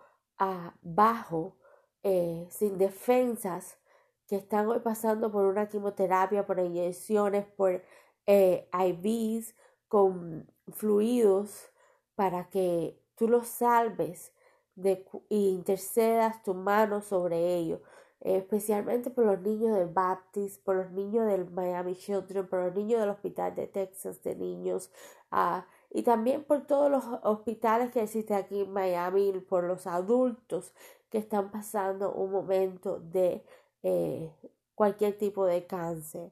bajo, 0.81 1.57
eh, 2.03 2.47
sin 2.51 2.77
defensas, 2.77 3.77
que 4.27 4.35
están 4.35 4.67
hoy 4.67 4.79
pasando 4.79 5.31
por 5.31 5.45
una 5.45 5.67
quimioterapia, 5.67 6.45
por 6.45 6.59
inyecciones, 6.59 7.45
por 7.45 7.81
eh, 8.25 8.69
IVs 8.73 9.55
con 9.87 10.51
fluidos, 10.71 11.69
para 12.15 12.49
que 12.49 12.99
tú 13.15 13.27
los 13.27 13.47
salves 13.47 14.33
de, 14.75 15.05
e 15.29 15.35
intercedas 15.35 16.43
tu 16.43 16.53
mano 16.53 17.01
sobre 17.01 17.55
ellos, 17.55 17.81
especialmente 18.19 19.09
por 19.09 19.25
los 19.25 19.39
niños 19.41 19.75
del 19.77 19.89
Baptist, 19.89 20.63
por 20.63 20.75
los 20.75 20.91
niños 20.91 21.27
del 21.27 21.49
Miami 21.51 21.95
Children, 21.95 22.47
por 22.47 22.65
los 22.65 22.75
niños 22.75 22.99
del 23.01 23.09
Hospital 23.09 23.55
de 23.55 23.67
Texas 23.67 24.23
de 24.23 24.35
Niños, 24.35 24.91
uh, 25.31 25.61
y 25.91 26.03
también 26.03 26.43
por 26.43 26.65
todos 26.65 26.91
los 26.91 27.03
hospitales 27.23 27.91
que 27.91 28.01
existen 28.01 28.37
aquí 28.37 28.61
en 28.61 28.71
Miami, 28.73 29.31
por 29.47 29.63
los 29.63 29.87
adultos 29.87 30.73
que 31.09 31.17
están 31.19 31.51
pasando 31.51 32.13
un 32.13 32.31
momento 32.31 32.99
de 32.99 33.43
eh, 33.83 34.31
cualquier 34.75 35.17
tipo 35.17 35.45
de 35.45 35.65
cáncer 35.65 36.31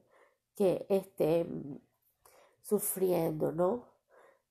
que 0.54 0.86
estén 0.88 1.80
sufriendo, 2.62 3.52
¿no? 3.52 3.95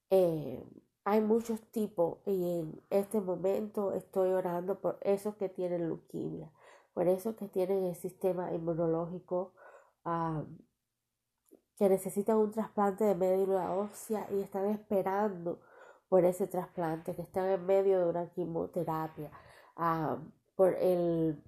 Eh, 0.09 0.63
hay 1.03 1.21
muchos 1.21 1.61
tipos 1.71 2.17
y 2.25 2.59
en 2.59 2.81
este 2.89 3.21
momento 3.21 3.93
estoy 3.93 4.31
orando 4.31 4.79
por 4.79 4.97
esos 5.01 5.35
que 5.35 5.49
tienen 5.49 5.87
leuquimia, 5.87 6.51
por 6.93 7.07
esos 7.07 7.35
que 7.35 7.47
tienen 7.47 7.85
el 7.85 7.95
sistema 7.95 8.51
inmunológico 8.53 9.53
ah, 10.03 10.43
que 11.77 11.89
necesitan 11.89 12.37
un 12.37 12.51
trasplante 12.51 13.03
de 13.03 13.15
médula 13.15 13.71
ósea 13.75 14.27
y 14.31 14.41
están 14.41 14.65
esperando 14.65 15.59
por 16.09 16.23
ese 16.25 16.47
trasplante, 16.47 17.15
que 17.15 17.21
están 17.21 17.49
en 17.49 17.65
medio 17.65 17.99
de 17.99 18.09
una 18.09 18.29
quimioterapia, 18.29 19.31
ah, 19.75 20.17
por 20.55 20.73
el 20.75 21.43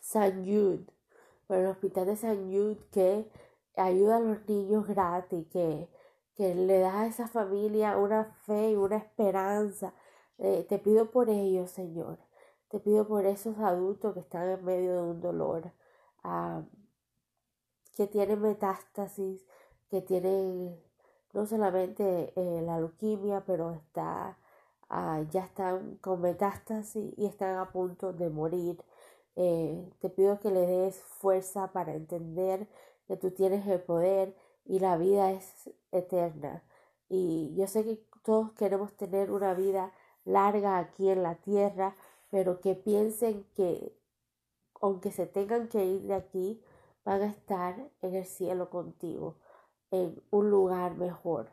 San 0.00 0.44
Jude, 0.44 0.86
por 1.46 1.56
el 1.56 1.66
hospital 1.66 2.06
de 2.06 2.16
San 2.16 2.52
Jude 2.52 2.78
que 2.92 3.30
ayuda 3.76 4.16
a 4.16 4.20
los 4.20 4.48
niños 4.48 4.86
gratis, 4.86 5.46
que, 5.48 5.88
que 6.38 6.54
le 6.54 6.78
da 6.78 7.02
a 7.02 7.06
esa 7.08 7.26
familia 7.26 7.98
una 7.98 8.24
fe 8.46 8.70
y 8.70 8.76
una 8.76 8.96
esperanza. 8.96 9.92
Eh, 10.38 10.64
te 10.68 10.78
pido 10.78 11.10
por 11.10 11.30
ellos, 11.30 11.70
Señor. 11.72 12.18
Te 12.68 12.78
pido 12.78 13.08
por 13.08 13.26
esos 13.26 13.58
adultos 13.58 14.14
que 14.14 14.20
están 14.20 14.48
en 14.48 14.64
medio 14.64 14.94
de 14.94 15.02
un 15.02 15.20
dolor. 15.20 15.72
Ah, 16.22 16.62
que 17.96 18.06
tiene 18.06 18.36
metástasis, 18.36 19.44
que 19.90 20.00
tiene 20.00 20.80
no 21.32 21.46
solamente 21.46 22.32
eh, 22.36 22.62
la 22.62 22.78
leuquimia, 22.78 23.44
pero 23.44 23.72
está, 23.72 24.38
ah, 24.90 25.22
ya 25.30 25.44
están 25.44 25.96
con 25.96 26.20
metástasis 26.20 27.14
y 27.16 27.26
están 27.26 27.58
a 27.58 27.72
punto 27.72 28.12
de 28.12 28.30
morir. 28.30 28.80
Eh, 29.36 29.90
te 30.00 30.08
pido 30.10 30.38
que 30.38 30.50
le 30.52 30.66
des 30.66 31.00
fuerza 31.00 31.72
para 31.72 31.94
entender 31.94 32.68
que 33.08 33.16
tú 33.16 33.32
tienes 33.32 33.66
el 33.66 33.80
poder 33.80 34.36
y 34.68 34.80
la 34.80 34.96
vida 34.98 35.32
es 35.32 35.70
eterna. 35.92 36.62
Y 37.08 37.54
yo 37.56 37.66
sé 37.66 37.84
que 37.84 37.96
todos 38.22 38.52
queremos 38.52 38.94
tener 38.96 39.32
una 39.32 39.54
vida 39.54 39.92
larga 40.24 40.78
aquí 40.78 41.08
en 41.10 41.22
la 41.22 41.36
tierra, 41.36 41.96
pero 42.30 42.60
que 42.60 42.74
piensen 42.76 43.44
que 43.54 43.96
aunque 44.80 45.10
se 45.12 45.26
tengan 45.26 45.68
que 45.68 45.84
ir 45.84 46.02
de 46.02 46.14
aquí, 46.14 46.62
van 47.04 47.22
a 47.22 47.26
estar 47.26 47.90
en 48.02 48.14
el 48.14 48.26
cielo 48.26 48.70
contigo, 48.70 49.36
en 49.90 50.22
un 50.30 50.50
lugar 50.50 50.96
mejor, 50.96 51.50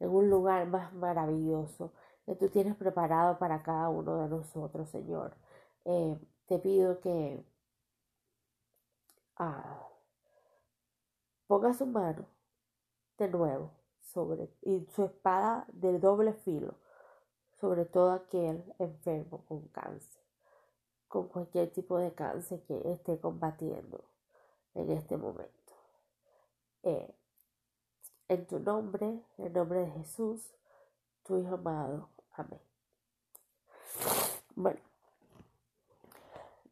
en 0.00 0.10
un 0.10 0.30
lugar 0.30 0.66
más 0.68 0.92
maravilloso 0.94 1.92
que 2.26 2.34
tú 2.36 2.48
tienes 2.50 2.76
preparado 2.76 3.38
para 3.38 3.62
cada 3.62 3.88
uno 3.88 4.22
de 4.22 4.28
nosotros, 4.28 4.88
Señor. 4.90 5.36
Eh, 5.84 6.18
te 6.46 6.58
pido 6.58 7.00
que 7.00 7.44
ah, 9.38 9.88
ponga 11.46 11.72
su 11.74 11.86
mano 11.86 12.35
de 13.18 13.28
nuevo 13.28 13.70
sobre 14.00 14.50
y 14.62 14.86
su 14.94 15.04
espada 15.04 15.66
de 15.72 15.98
doble 15.98 16.32
filo 16.32 16.74
sobre 17.60 17.86
todo 17.86 18.12
aquel 18.12 18.62
enfermo 18.78 19.44
con 19.46 19.68
cáncer, 19.68 20.22
con 21.08 21.28
cualquier 21.28 21.72
tipo 21.72 21.98
de 21.98 22.12
cáncer 22.12 22.62
que 22.64 22.92
esté 22.92 23.18
combatiendo 23.18 24.04
en 24.74 24.90
este 24.90 25.16
momento. 25.16 25.52
Eh, 26.82 27.14
en 28.28 28.46
tu 28.46 28.58
nombre, 28.58 29.22
en 29.38 29.52
nombre 29.52 29.80
de 29.80 29.90
Jesús, 29.92 30.42
tu 31.24 31.38
Hijo 31.38 31.54
amado. 31.54 32.10
Amén. 32.32 32.60
Bueno, 34.54 34.80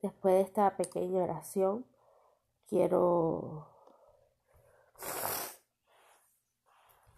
después 0.02 0.34
de 0.34 0.40
esta 0.42 0.76
pequeña 0.76 1.22
oración, 1.22 1.86
quiero 2.66 3.68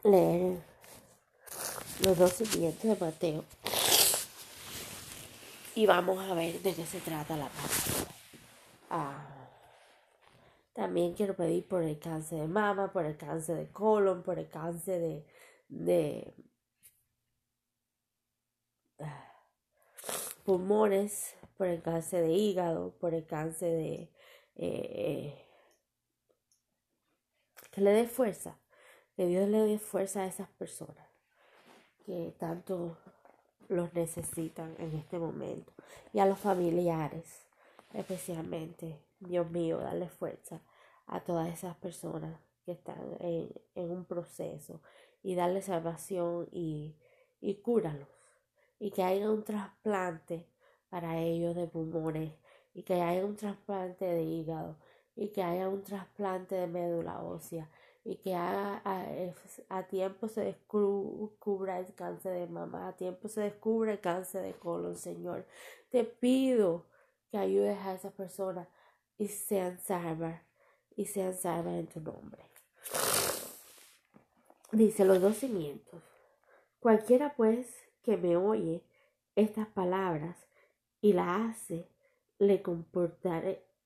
leer 0.07 0.59
los 2.05 2.19
dos 2.19 2.33
siguientes 2.33 2.83
de 2.83 3.05
Mateo. 3.05 3.45
Y 5.75 5.87
vamos 5.87 6.19
a 6.19 6.35
ver 6.35 6.61
de 6.63 6.75
qué 6.75 6.87
se 6.87 7.01
trata 7.01 7.37
la 7.37 7.49
palabra. 7.49 8.13
Ah. 8.91 9.37
También 10.73 11.15
quiero 11.15 11.35
pedir 11.35 11.67
por 11.67 11.83
el 11.83 11.99
cáncer 11.99 12.41
de 12.41 12.49
mama, 12.49 12.93
por 12.93 13.07
el 13.07 13.17
cáncer 13.17 13.57
de 13.57 13.69
colon, 13.73 14.23
por 14.23 14.39
el 14.39 14.49
cáncer 14.49 15.01
de, 15.01 15.27
de 15.69 16.35
ah, 19.01 19.33
pulmones, 20.45 21.35
por 21.57 21.67
el 21.69 21.81
cáncer 21.81 22.25
de 22.25 22.33
hígado, 22.33 22.93
por 22.99 23.15
el 23.15 23.27
cáncer 23.27 23.71
de... 23.71 24.13
Eh, 24.57 25.43
que 27.71 27.81
le 27.81 27.91
dé 27.93 28.07
fuerza, 28.07 28.59
que 29.17 29.27
Dios 29.27 29.49
le 29.49 29.59
dé 29.59 29.79
fuerza 29.79 30.23
a 30.23 30.27
esas 30.27 30.49
personas 30.51 31.07
que 32.05 32.35
tanto 32.39 32.97
los 33.69 33.93
necesitan 33.95 34.77
en 34.79 34.95
este 34.95 35.19
momento 35.19 35.73
y 36.13 36.21
a 36.21 36.27
los 36.27 36.39
familiares 36.39 37.47
especialmente 37.97 39.01
Dios 39.21 39.51
mío, 39.51 39.79
darle 39.79 40.09
fuerza 40.09 40.61
a 41.07 41.21
todas 41.21 41.49
esas 41.49 41.77
personas 41.77 42.39
que 42.65 42.73
están 42.73 43.17
en, 43.21 43.51
un 43.91 44.05
proceso 44.05 44.81
y 45.23 45.35
darle 45.35 45.63
salvación 45.63 46.49
y, 46.53 46.97
y 47.41 47.57
cúralos. 47.57 48.09
Y 48.79 48.91
que 48.91 49.03
haya 49.03 49.31
un 49.31 49.43
trasplante 49.43 50.47
para 50.91 51.19
ellos 51.19 51.55
de 51.55 51.67
pulmones 51.67 52.33
y 52.75 52.83
que 52.83 53.01
haya 53.01 53.25
un 53.25 53.37
trasplante 53.37 54.05
de 54.05 54.23
hígado 54.23 54.77
y 55.15 55.29
que 55.29 55.43
haya 55.43 55.69
un 55.69 55.83
trasplante 55.83 56.57
de 56.57 56.67
médula 56.67 57.23
ósea 57.23 57.71
y 58.07 58.17
que 58.19 58.37
haga 58.37 58.81
a, 59.69 59.83
tiempo 59.89 60.29
se 60.29 60.43
descubra 60.43 61.81
el 61.81 61.93
cáncer 61.97 62.35
de 62.35 62.47
mamá, 62.47 62.87
a 62.89 62.97
tiempo 62.97 63.27
se 63.27 63.41
descubra 63.41 63.91
el 63.93 64.01
cáncer 64.01 64.45
de 64.45 64.53
colon, 64.55 64.95
Señor. 64.95 65.45
Te 65.91 66.05
pido 66.05 66.87
que 67.33 67.39
ayudes 67.39 67.77
a 67.79 67.95
esas 67.95 68.13
personas 68.13 68.69
y 69.19 69.27
sean 69.27 69.81
salvas 69.81 70.41
y 70.95 71.07
sean 71.07 71.35
salvas 71.35 71.75
en 71.75 71.89
tu 71.89 72.01
nombre. 72.01 72.49
Dice 74.71 75.05
los 75.05 75.21
dos 75.21 75.39
cimientos. 75.39 76.01
Cualquiera 76.79 77.35
pues 77.35 77.75
que 78.03 78.17
me 78.17 78.37
oye 78.37 78.85
estas 79.35 79.67
palabras 79.67 80.47
y 81.01 81.13
la 81.13 81.45
hace, 81.45 81.91
le 82.39 82.63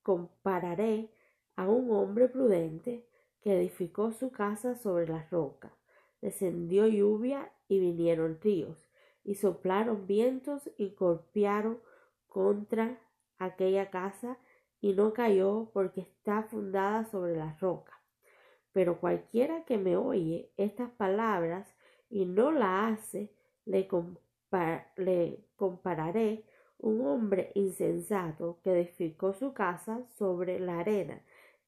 compararé 0.03 1.11
a 1.57 1.69
un 1.69 1.91
hombre 1.91 2.29
prudente 2.29 3.10
que 3.43 3.57
edificó 3.57 4.13
su 4.13 4.31
casa 4.31 4.75
sobre 4.75 5.07
la 5.09 5.27
roca. 5.31 5.73
Descendió 6.21 6.87
lluvia 6.87 7.51
y 7.69 7.81
vinieron 7.81 8.39
ríos, 8.43 8.77
y 9.25 9.37
soplaron 9.37 10.07
vientos 10.07 10.71
y 10.77 10.95
golpearon 10.95 11.81
contra 12.29 12.99
aquella 13.39 13.91
casa, 13.91 14.39
y 14.83 14.95
no 14.95 15.13
cayó 15.13 15.71
porque 15.73 16.01
está 16.01 16.45
fundada 16.45 17.05
sobre 17.05 17.37
la 17.37 17.57
roca. 17.61 18.01
Pero 18.73 18.99
cualquiera 18.99 19.65
que 19.65 19.79
me 19.79 19.97
oye 19.97 20.51
estas 20.57 20.91
palabras 20.93 21.69
y 22.09 22.25
no 22.25 22.51
la 22.51 22.89
hace, 22.89 23.31
le, 23.67 23.89
le 24.97 25.45
compararé 25.57 26.45
un 26.79 27.07
hombre 27.07 27.53
insensato 27.55 28.59
que 28.63 28.73
edificó 28.73 29.35
su 29.35 29.53
casa 29.53 30.03
sobre 30.17 30.59
la 30.61 30.79
arena 30.79 31.21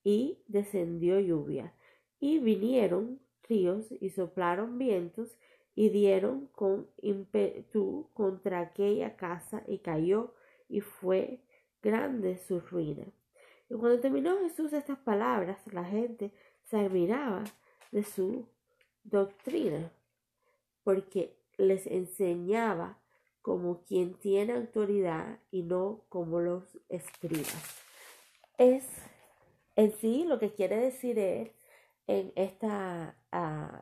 y 0.04 0.38
descendió 0.48 1.20
lluvia 1.20 1.72
y 2.20 2.38
vinieron 2.38 3.20
ríos 3.48 3.86
y 4.00 4.10
soplaron 4.10 4.78
vientos 4.78 5.36
y 5.74 5.88
dieron 5.88 6.46
con 6.48 6.88
ímpetu 6.98 8.08
contra 8.14 8.60
aquella 8.60 9.16
casa 9.16 9.62
y 9.66 9.78
cayó 9.78 10.34
y 10.68 10.80
fue 10.80 11.40
grande 11.82 12.38
su 12.38 12.60
ruina. 12.60 13.06
Y 13.68 13.74
cuando 13.74 14.00
terminó 14.00 14.38
Jesús 14.40 14.72
estas 14.72 14.98
palabras, 14.98 15.58
la 15.72 15.84
gente 15.84 16.32
se 16.64 16.76
admiraba 16.78 17.44
de 17.90 18.04
su 18.04 18.46
doctrina, 19.04 19.90
porque 20.84 21.36
les 21.56 21.86
enseñaba 21.86 22.98
como 23.40 23.82
quien 23.82 24.14
tiene 24.14 24.52
autoridad 24.52 25.40
y 25.50 25.62
no 25.62 26.04
como 26.08 26.40
los 26.40 26.78
escribas. 26.88 27.84
Es 28.58 28.86
en 29.76 29.92
sí 29.92 30.24
lo 30.24 30.38
que 30.38 30.52
quiere 30.52 30.76
decir 30.76 31.18
es 31.18 31.50
en 32.06 32.32
esta 32.36 33.16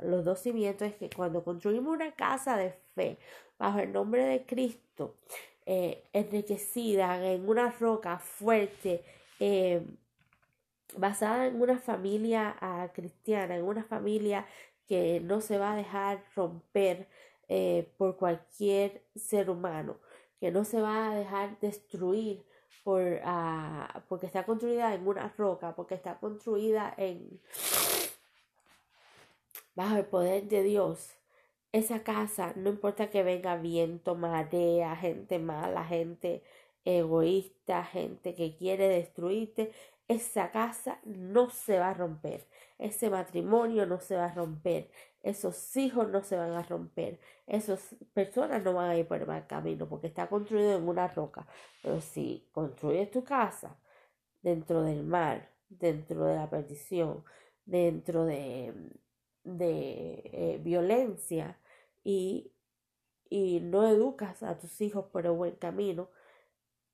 los 0.03 0.25
dos 0.25 0.41
cimientos 0.41 0.89
es 0.89 0.95
que 0.95 1.11
cuando 1.11 1.43
construimos 1.43 1.93
una 1.93 2.13
casa 2.15 2.57
de 2.57 2.73
fe 2.95 3.19
bajo 3.59 3.81
el 3.81 3.93
nombre 3.93 4.25
de 4.25 4.47
Cristo 4.47 5.17
eh, 5.67 6.05
enriquecida 6.13 7.25
en 7.33 7.49
una 7.49 7.71
roca 7.71 8.19
fuerte 8.19 9.03
eh, 9.41 9.85
basada 10.97 11.47
en 11.47 11.61
una 11.61 11.79
familia 11.79 12.57
ah, 12.61 12.91
cristiana 12.95 13.57
en 13.57 13.65
una 13.65 13.83
familia 13.83 14.47
que 14.91 15.21
no 15.21 15.41
se 15.41 15.57
va 15.57 15.73
a 15.73 15.77
dejar 15.77 16.25
romper 16.35 17.07
eh, 17.49 17.93
por 17.97 18.17
cualquier 18.17 19.05
ser 19.15 19.51
humano, 19.51 19.99
que 20.41 20.51
no 20.51 20.65
se 20.65 20.81
va 20.81 21.13
a 21.13 21.15
dejar 21.15 21.61
destruir 21.61 22.45
por, 22.83 23.01
uh, 23.03 24.01
porque 24.09 24.27
está 24.27 24.45
construida 24.45 24.95
en 24.95 25.07
una 25.07 25.33
roca, 25.37 25.75
porque 25.75 25.95
está 25.95 26.19
construida 26.19 26.95
en 26.97 27.41
bajo 29.75 29.97
el 29.97 30.05
poder 30.07 30.49
de 30.49 30.63
Dios. 30.63 31.17
Esa 31.73 32.03
casa, 32.03 32.53
no 32.57 32.71
importa 32.71 33.11
que 33.11 33.23
venga 33.23 33.57
viento, 33.57 34.15
marea, 34.15 34.97
gente 34.97 35.39
mala, 35.39 35.85
gente 35.85 36.43
egoísta, 36.85 37.85
gente 37.85 38.35
que 38.35 38.57
quiere 38.57 38.89
destruirte, 38.89 39.73
esa 40.09 40.51
casa 40.51 40.99
no 41.05 41.51
se 41.51 41.79
va 41.79 41.91
a 41.91 41.95
romper, 41.95 42.45
ese 42.79 43.11
matrimonio 43.11 43.87
no 43.87 44.01
se 44.01 44.17
va 44.17 44.25
a 44.27 44.35
romper, 44.35 44.91
esos 45.23 45.77
hijos 45.77 46.09
no 46.11 46.23
se 46.23 46.37
van 46.37 46.53
a 46.53 46.63
romper, 46.63 47.21
esas 47.47 47.95
personas 48.15 48.63
no 48.65 48.75
van 48.75 48.91
a 48.91 48.97
ir 48.97 49.07
por 49.07 49.19
el 49.19 49.27
mal 49.27 49.47
camino 49.47 49.89
porque 49.89 50.07
está 50.07 50.29
construido 50.29 50.77
en 50.77 50.89
una 50.89 51.09
roca. 51.09 51.47
Pero 51.83 52.01
si 52.01 52.49
construyes 52.53 53.11
tu 53.11 53.25
casa 53.25 53.79
dentro 54.43 54.83
del 54.83 55.03
mar, 55.05 55.51
dentro 55.69 56.25
de 56.25 56.37
la 56.37 56.49
perdición, 56.51 57.25
dentro 57.67 58.25
de, 58.25 58.75
de 59.45 60.23
eh, 60.33 60.61
violencia 60.63 61.59
y, 62.03 62.53
y 63.29 63.61
no 63.61 63.87
educas 63.89 64.43
a 64.43 64.59
tus 64.59 64.81
hijos 64.81 65.07
por 65.07 65.27
el 65.27 65.33
buen 65.33 65.57
camino, 65.57 66.09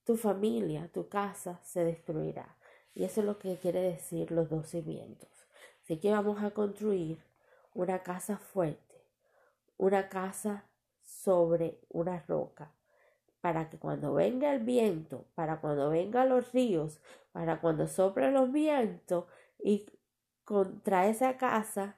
tu 0.05 0.17
familia, 0.17 0.91
tu 0.93 1.09
casa 1.09 1.61
se 1.63 1.85
destruirá. 1.85 2.57
Y 2.95 3.05
eso 3.05 3.21
es 3.21 3.27
lo 3.27 3.39
que 3.39 3.57
quiere 3.59 3.81
decir 3.81 4.31
los 4.31 4.49
dos 4.49 4.69
cimientos. 4.69 5.29
Así 5.83 5.99
que 5.99 6.11
vamos 6.11 6.43
a 6.43 6.51
construir 6.51 7.19
una 7.77 8.03
casa 8.03 8.39
fuerte, 8.39 9.05
una 9.77 10.09
casa 10.09 10.65
sobre 11.03 11.79
una 11.91 12.25
roca, 12.27 12.73
para 13.43 13.69
que 13.69 13.79
cuando 13.79 14.15
venga 14.15 14.53
el 14.53 14.61
viento, 14.61 15.27
para 15.35 15.61
cuando 15.61 15.91
vengan 15.91 16.31
los 16.31 16.53
ríos, 16.53 16.99
para 17.33 17.61
cuando 17.61 17.87
soplen 17.87 18.33
los 18.33 18.51
vientos 18.51 19.27
y 19.63 19.87
contra 20.45 21.07
esa 21.07 21.37
casa 21.37 21.97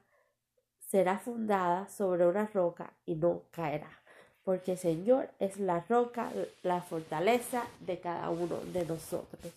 será 0.79 1.17
fundada 1.17 1.87
sobre 1.87 2.27
una 2.27 2.47
roca 2.47 2.93
y 3.05 3.15
no 3.15 3.43
caerá. 3.51 4.01
Porque 4.43 4.73
el 4.73 4.77
Señor 4.77 5.29
es 5.39 5.59
la 5.59 5.85
roca, 5.87 6.29
la 6.61 6.81
fortaleza 6.81 7.63
de 7.79 7.99
cada 7.99 8.29
uno 8.29 8.57
de 8.73 8.85
nosotros. 8.85 9.53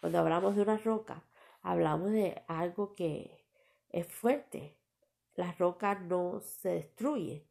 Cuando 0.00 0.18
hablamos 0.18 0.54
de 0.54 0.62
una 0.62 0.76
roca, 0.76 1.22
hablamos 1.62 2.10
de 2.10 2.42
algo 2.46 2.94
que 2.94 3.30
es 3.90 4.06
fuerte, 4.06 4.76
la 5.36 5.52
roca 5.52 5.94
no 5.94 6.40
se 6.40 6.68
destruye, 6.70 7.46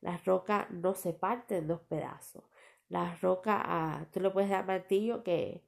la 0.00 0.16
roca 0.18 0.68
no 0.70 0.94
se 0.94 1.12
parte 1.12 1.58
en 1.58 1.68
dos 1.68 1.80
pedazos. 1.82 2.44
La 2.88 3.16
roca, 3.16 3.60
ah, 3.64 4.06
tú 4.12 4.20
le 4.20 4.30
puedes 4.30 4.50
dar 4.50 4.66
martillo 4.66 5.22
que, 5.24 5.64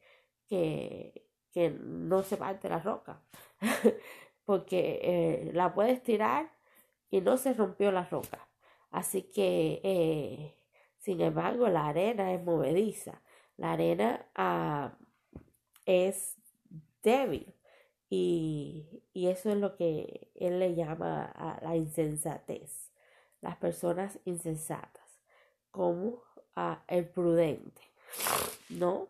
que, 0.46 1.26
que 1.52 1.70
no 1.70 2.22
se 2.22 2.36
parte 2.36 2.68
la 2.68 2.78
roca, 2.78 3.20
porque 4.44 5.00
eh, 5.02 5.50
la 5.52 5.74
puedes 5.74 6.02
tirar 6.02 6.50
y 7.10 7.20
no 7.20 7.36
se 7.36 7.54
rompió 7.54 7.90
la 7.90 8.04
roca. 8.04 8.48
Así 8.90 9.22
que, 9.22 9.80
eh, 9.82 10.54
sin 10.98 11.20
embargo, 11.20 11.68
la 11.68 11.88
arena 11.88 12.32
es 12.32 12.42
movediza, 12.42 13.22
la 13.56 13.72
arena 13.72 14.26
ah, 14.34 14.96
es 15.86 16.36
débil. 17.02 17.54
Y, 18.10 19.02
eso 19.14 19.50
es 19.50 19.56
lo 19.56 19.76
que 19.76 20.30
él 20.34 20.58
le 20.58 20.74
llama 20.74 21.24
a 21.24 21.62
la 21.62 21.76
insensatez, 21.76 22.90
las 23.40 23.56
personas 23.56 24.18
insensatas, 24.24 25.20
como 25.70 26.22
a 26.54 26.82
el 26.88 27.08
prudente, 27.08 27.82
¿no? 28.70 29.08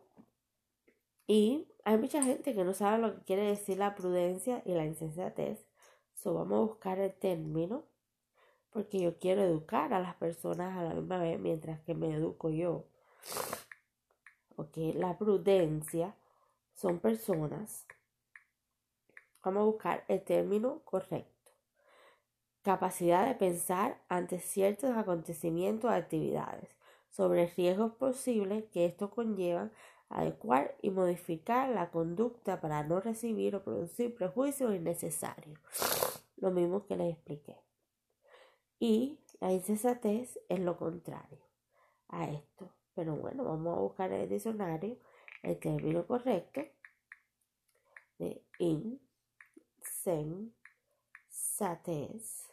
Y 1.27 1.69
hay 1.85 1.99
mucha 1.99 2.23
gente 2.23 2.55
que 2.55 2.65
no 2.65 2.75
sabe 2.75 2.99
lo 2.99 3.15
que 3.15 3.25
quiere 3.25 3.43
decir 3.43 3.79
la 3.79 3.95
prudencia 3.95 4.63
y 4.65 4.73
la 4.73 4.85
insensatez. 4.85 5.67
So 6.15 6.35
vamos 6.35 6.57
a 6.57 6.73
buscar 6.73 6.99
el 6.99 7.13
término 7.13 7.85
porque 8.71 9.01
yo 9.01 9.19
quiero 9.19 9.43
educar 9.43 9.93
a 9.95 10.01
las 10.01 10.15
personas 10.17 10.77
a 10.77 10.83
la 10.83 10.95
misma 10.95 11.19
vez 11.19 11.39
mientras 11.39 11.81
que 11.81 11.95
me 11.95 12.15
educo 12.15 12.51
yo. 12.51 12.87
Ok, 14.57 14.77
la 14.95 15.17
prudencia 15.17 16.17
son 16.75 16.99
personas 16.99 17.87
Vamos 19.44 19.62
a 19.62 19.66
buscar 19.66 20.05
el 20.09 20.22
término 20.22 20.81
correcto. 20.85 21.53
Capacidad 22.62 23.27
de 23.27 23.35
pensar 23.35 24.03
ante 24.09 24.40
ciertos 24.40 24.96
acontecimientos 24.96 25.90
o 25.90 25.94
actividades 25.94 26.68
sobre 27.11 27.46
riesgos 27.46 27.92
posibles 27.94 28.64
que 28.72 28.85
esto 28.85 29.11
conlleva, 29.11 29.70
adecuar 30.09 30.77
y 30.83 30.90
modificar 30.90 31.68
la 31.70 31.90
conducta 31.90 32.61
para 32.61 32.83
no 32.83 33.01
recibir 33.01 33.57
o 33.57 33.62
producir 33.62 34.14
prejuicios 34.14 34.74
innecesarios. 34.74 35.59
Lo 36.37 36.51
mismo 36.51 36.87
que 36.87 36.96
les 36.96 37.14
expliqué. 37.14 37.57
Y 38.79 39.18
la 39.40 39.53
insensatez 39.53 40.38
es 40.48 40.61
lo 40.61 40.77
contrario 40.77 41.40
a 42.09 42.31
esto. 42.31 42.72
Pero 42.94 43.16
bueno, 43.16 43.44
vamos 43.44 43.77
a 43.77 43.81
buscar 43.81 44.12
en 44.12 44.20
el 44.20 44.29
diccionario 44.29 44.98
el 45.42 45.59
término 45.59 46.07
correcto 46.07 46.61
de 48.18 48.44
in 48.59 49.01
insensatez. 50.12 52.49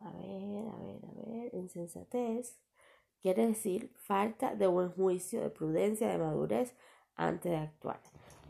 A 0.00 0.10
ver, 0.12 0.68
a 0.68 0.76
ver, 0.76 1.04
a 1.04 1.12
ver. 1.12 1.54
Insensatez 1.54 2.58
quiere 3.20 3.46
decir 3.46 3.92
falta 3.96 4.54
de 4.54 4.66
buen 4.66 4.90
juicio, 4.90 5.40
de 5.40 5.50
prudencia, 5.50 6.08
de 6.08 6.18
madurez 6.18 6.74
antes 7.16 7.52
de 7.52 7.58
actuar. 7.58 8.00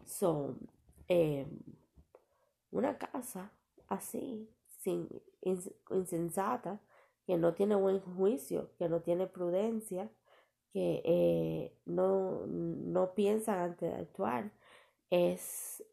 Son, 0.06 0.58
em, 1.08 1.48
una 2.70 2.98
casa 2.98 3.52
así, 3.88 4.48
sin, 4.78 5.08
insensata, 5.90 6.80
que 7.26 7.36
no 7.36 7.54
tiene 7.54 7.74
buen 7.76 8.00
juicio, 8.00 8.70
que 8.78 8.88
no 8.88 9.00
tiene 9.02 9.26
prudencia, 9.26 10.10
que 10.72 11.02
eh, 11.04 11.76
no, 11.84 12.46
no 12.46 13.12
antes 13.46 13.80
de 13.80 13.94
actuar, 13.94 14.52
es, 15.10 15.84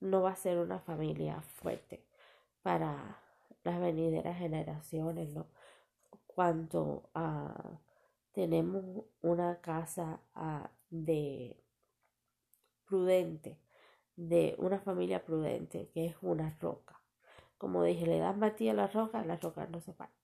no 0.00 0.22
va 0.22 0.32
a 0.32 0.36
ser 0.36 0.58
una 0.58 0.80
familia 0.80 1.40
fuerte 1.42 2.04
para 2.62 3.20
las 3.64 3.80
venideras 3.80 4.38
generaciones, 4.38 5.32
¿no? 5.32 5.46
Cuanto 6.26 7.10
a 7.14 7.80
tenemos 8.32 8.84
una 9.20 9.60
casa 9.60 10.20
ah, 10.34 10.70
de 10.90 11.56
prudente, 12.86 13.58
de 14.16 14.54
una 14.58 14.80
familia 14.80 15.24
prudente, 15.24 15.90
que 15.92 16.06
es 16.06 16.16
una 16.22 16.56
roca. 16.60 17.00
Como 17.58 17.84
dije, 17.84 18.06
le 18.06 18.18
das 18.18 18.38
batida 18.38 18.72
a 18.72 18.74
la 18.74 18.86
roca, 18.86 19.24
la 19.24 19.36
roca 19.36 19.66
no 19.66 19.80
se 19.80 19.92
parte. 19.92 20.14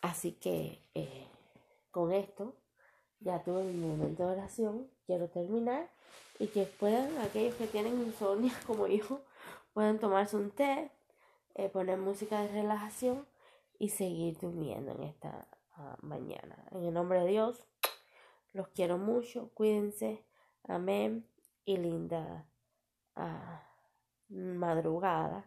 Así 0.00 0.32
que 0.32 0.80
eh, 0.94 1.28
con 1.90 2.12
esto 2.12 2.56
ya 3.24 3.42
tuve 3.42 3.64
mi 3.64 3.86
momento 3.86 4.26
de 4.26 4.32
oración. 4.32 4.88
Quiero 5.06 5.28
terminar 5.28 5.88
y 6.38 6.48
que 6.48 6.64
puedan, 6.64 7.16
aquellos 7.18 7.54
que 7.54 7.66
tienen 7.66 8.00
insomnio 8.00 8.52
como 8.66 8.86
yo, 8.86 9.20
puedan 9.72 9.98
tomarse 9.98 10.36
un 10.36 10.50
té, 10.50 10.90
eh, 11.54 11.68
poner 11.68 11.98
música 11.98 12.40
de 12.40 12.48
relajación 12.48 13.26
y 13.78 13.90
seguir 13.90 14.38
durmiendo 14.38 14.92
en 14.92 15.02
esta 15.04 15.46
ah, 15.74 15.96
mañana. 16.02 16.56
En 16.70 16.84
el 16.84 16.94
nombre 16.94 17.20
de 17.20 17.26
Dios, 17.26 17.64
los 18.52 18.68
quiero 18.68 18.98
mucho, 18.98 19.50
cuídense, 19.54 20.24
amén 20.64 21.26
y 21.64 21.76
linda 21.76 22.46
ah, 23.16 23.62
madrugada. 24.28 25.46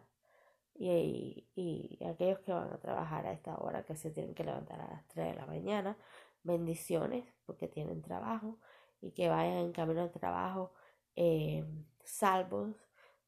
Y, 0.78 1.48
y, 1.54 1.98
aquellos 2.04 2.40
que 2.40 2.52
van 2.52 2.70
a 2.70 2.78
trabajar 2.78 3.26
a 3.26 3.32
esta 3.32 3.56
hora, 3.56 3.82
que 3.84 3.96
se 3.96 4.10
tienen 4.10 4.34
que 4.34 4.44
levantar 4.44 4.78
a 4.78 4.88
las 4.88 5.08
3 5.08 5.28
de 5.28 5.34
la 5.34 5.46
mañana, 5.46 5.96
bendiciones 6.46 7.24
porque 7.44 7.68
tienen 7.68 8.02
trabajo 8.02 8.58
y 9.00 9.10
que 9.12 9.28
vayan 9.28 9.58
en 9.58 9.72
camino 9.72 10.02
al 10.02 10.12
trabajo 10.12 10.72
eh, 11.16 11.64
salvos 12.04 12.74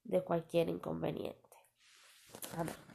de 0.04 0.22
cualquier 0.22 0.68
inconveniente. 0.68 1.56
Amén. 2.56 2.87